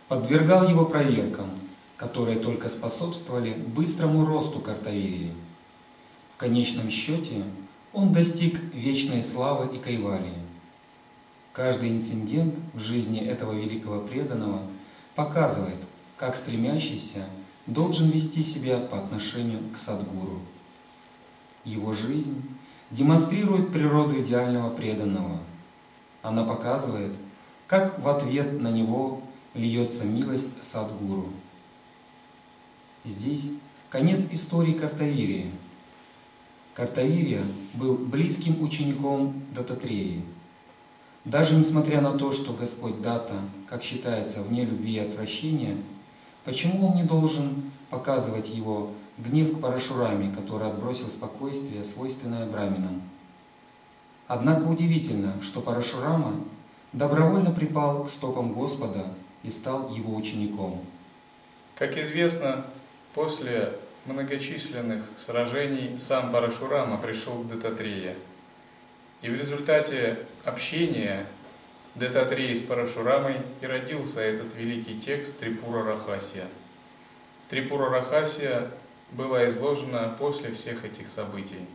подвергал 0.08 0.69
его 0.69 0.86
проверкам, 0.86 1.49
которые 1.95 2.38
только 2.38 2.69
способствовали 2.69 3.53
быстрому 3.53 4.25
росту 4.25 4.60
Картавирии. 4.60 5.34
В 6.36 6.38
конечном 6.38 6.91
счете 6.91 7.43
он 7.97 8.13
достиг 8.13 8.62
вечной 8.75 9.23
славы 9.23 9.75
и 9.75 9.79
кайвалии. 9.79 10.38
Каждый 11.51 11.89
инцидент 11.89 12.53
в 12.75 12.79
жизни 12.79 13.19
этого 13.19 13.53
великого 13.53 14.01
преданного 14.01 14.62
показывает, 15.15 15.79
как 16.15 16.36
стремящийся 16.36 17.25
должен 17.65 18.12
вести 18.12 18.43
себя 18.43 18.77
по 18.77 18.99
отношению 18.99 19.62
к 19.73 19.77
Садгуру. 19.77 20.41
Его 21.65 21.93
жизнь 21.93 22.43
демонстрирует 22.91 23.73
природу 23.73 24.21
идеального 24.21 24.69
преданного. 24.69 25.39
Она 26.21 26.43
показывает, 26.43 27.13
как 27.65 27.99
в 27.99 28.07
ответ 28.07 28.62
на 28.62 28.69
него 28.69 29.23
льется 29.55 30.03
милость 30.03 30.49
Садгуру. 30.62 31.29
Здесь 33.05 33.49
конец 33.89 34.19
истории 34.29 34.73
Картавирии. 34.73 35.49
Картавирия 36.78 37.44
был 37.74 37.96
близким 37.96 38.62
учеником 38.62 39.34
Дататреи. 39.54 40.22
Даже 41.26 41.56
несмотря 41.56 42.00
на 42.00 42.18
то, 42.18 42.32
что 42.32 42.54
Господь 42.54 43.02
Дата, 43.02 43.42
как 43.68 43.84
считается, 43.84 44.42
вне 44.42 44.63
любви 44.63 44.94
и 44.94 45.00
отвращения– 45.00 45.76
Почему 46.48 46.88
он 46.88 46.96
не 46.96 47.04
должен 47.04 47.70
показывать 47.90 48.48
его 48.48 48.92
гнев 49.18 49.58
к 49.58 49.60
Парашураме, 49.60 50.34
который 50.34 50.70
отбросил 50.70 51.10
спокойствие, 51.10 51.84
свойственное 51.84 52.46
браминам? 52.46 53.02
Однако 54.30 54.63
удивительно, 54.63 55.34
что 55.42 55.60
Парашурама 55.60 56.36
добровольно 56.94 57.52
припал 57.52 58.06
к 58.06 58.10
стопам 58.10 58.54
Господа 58.54 59.08
и 59.44 59.50
стал 59.50 59.94
его 59.94 60.16
учеником. 60.16 60.80
Как 61.76 61.98
известно, 61.98 62.66
после 63.13 63.74
многочисленных 64.08 65.04
сражений 65.17 66.00
сам 66.00 66.31
Парашурама 66.31 66.98
пришел 66.98 67.44
к 67.44 67.48
Дататрее. 67.50 68.15
И 69.21 69.29
в 69.29 69.36
результате 69.36 70.19
общения 70.46 71.25
Дататреи 71.96 72.54
с 72.54 72.62
Парашурамой 72.62 73.38
и 73.62 73.65
родился 73.65 74.21
этот 74.21 74.56
великий 74.56 75.00
текст 75.00 75.40
Трипура 75.40 75.84
Рахасия. 75.84 76.46
Трипура 77.50 77.90
Рахасия 77.90 78.69
была 79.12 79.48
изложена 79.48 80.15
после 80.17 80.52
всех 80.54 80.86
этих 80.86 81.10
событий. 81.10 81.65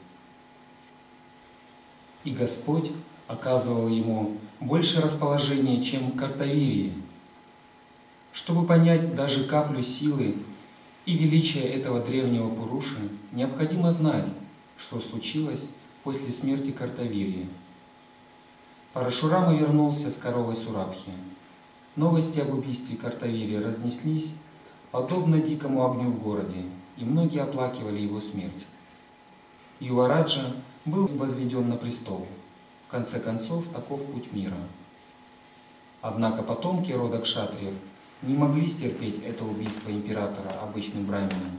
И 2.24 2.30
Господь 2.30 2.92
оказывал 3.26 3.88
ему 3.88 4.38
больше 4.60 5.00
расположения, 5.00 5.82
чем 5.82 6.12
Картавирии. 6.12 6.92
Чтобы 8.32 8.66
понять 8.66 9.14
даже 9.14 9.44
каплю 9.44 9.82
силы 9.82 10.36
и 11.04 11.16
величия 11.16 11.62
этого 11.62 12.00
древнего 12.00 12.48
Пуруши, 12.48 13.08
необходимо 13.32 13.90
знать, 13.92 14.26
что 14.76 15.00
случилось 15.00 15.66
после 16.04 16.30
смерти 16.30 16.70
Картавирии. 16.70 17.48
Парашурама 18.92 19.54
вернулся 19.54 20.10
с 20.10 20.16
коровой 20.16 20.54
Сурабхи. 20.54 21.12
Новости 21.96 22.40
об 22.40 22.54
убийстве 22.54 22.96
Картавири 22.96 23.56
разнеслись, 23.56 24.32
подобно 24.90 25.40
дикому 25.40 25.84
огню 25.84 26.10
в 26.10 26.22
городе, 26.22 26.64
и 26.96 27.04
многие 27.04 27.42
оплакивали 27.42 28.00
его 28.00 28.20
смерть. 28.20 28.66
Ювараджа 29.80 30.54
был 30.84 31.06
возведен 31.08 31.68
на 31.68 31.76
престол. 31.76 32.26
В 32.86 32.90
конце 32.90 33.18
концов, 33.18 33.68
таков 33.68 34.04
путь 34.04 34.32
мира. 34.32 34.56
Однако 36.00 36.42
потомки 36.42 36.92
рода 36.92 37.18
кшатриев 37.20 37.74
не 38.22 38.34
могли 38.34 38.66
стерпеть 38.66 39.22
это 39.24 39.44
убийство 39.44 39.90
императора 39.90 40.50
обычным 40.62 41.06
брамином. 41.06 41.58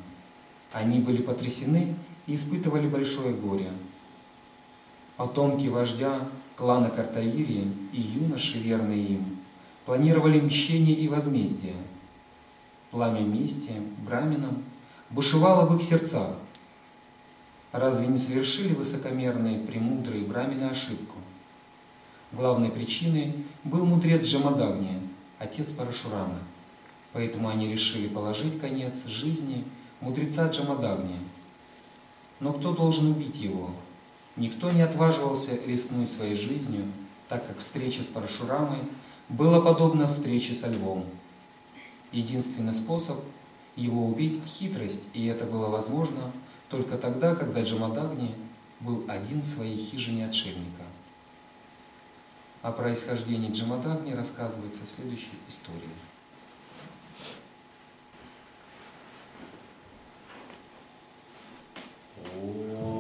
Они 0.72 1.00
были 1.00 1.22
потрясены 1.22 1.96
и 2.26 2.36
испытывали 2.36 2.88
большое 2.88 3.34
горе. 3.34 3.70
Потомки 5.18 5.68
вождя 5.68 6.20
клана 6.56 6.90
Картавирии 6.90 7.72
и 7.92 8.02
юноши, 8.02 8.60
верные 8.60 9.04
им, 9.04 9.38
планировали 9.86 10.40
мщение 10.40 10.96
и 10.96 11.08
возмездие. 11.08 11.76
Пламя 12.92 13.22
мести 13.22 13.74
браминам 14.06 14.64
бушевало 15.10 15.66
в 15.66 15.76
их 15.76 15.84
сердцах. 15.84 16.36
Разве 17.72 18.08
не 18.08 18.18
совершили 18.18 18.74
высокомерные, 18.74 19.60
премудрые 19.60 20.24
брамины 20.24 20.64
ошибку? 20.64 21.18
Главной 22.32 22.70
причиной 22.70 23.36
был 23.64 23.86
мудрец 23.86 24.26
Джамадагни, 24.26 25.00
отец 25.40 25.72
Парашурама. 25.72 26.40
Поэтому 27.14 27.50
они 27.50 27.72
решили 27.72 28.08
положить 28.08 28.60
конец 28.60 29.06
жизни 29.06 29.64
мудреца 30.02 30.50
Джамадагни. 30.50 31.20
Но 32.40 32.54
кто 32.54 32.74
должен 32.74 33.12
убить 33.12 33.38
его? 33.38 33.72
Никто 34.36 34.72
не 34.72 34.82
отваживался 34.82 35.58
рискнуть 35.66 36.12
своей 36.12 36.36
жизнью, 36.36 36.86
так 37.30 37.48
как 37.48 37.60
встреча 37.60 38.02
с 38.04 38.08
Парашурамой 38.08 38.80
была 39.30 39.62
подобна 39.62 40.08
встрече 40.08 40.56
со 40.56 40.68
львом. 40.68 41.06
Единственный 42.12 42.74
способ 42.74 43.20
его 43.76 44.06
убить– 44.08 44.42
хитрость, 44.46 45.02
и 45.14 45.26
это 45.28 45.46
было 45.46 45.68
возможно 45.68 46.32
только 46.70 46.98
тогда, 46.98 47.36
когда 47.36 47.62
Джамадагни 47.62 48.36
был 48.80 49.06
один 49.08 49.42
в 49.42 49.46
своей 49.46 49.78
хижине 49.78 50.28
отшельника. 50.28 50.84
О 52.64 52.72
происхождении 52.72 53.52
Джамадагни 53.52 54.14
рассказывается 54.14 54.84
в 54.86 54.90
следующей 54.90 55.38
истории. 55.48 55.90
Oh. 62.26 62.93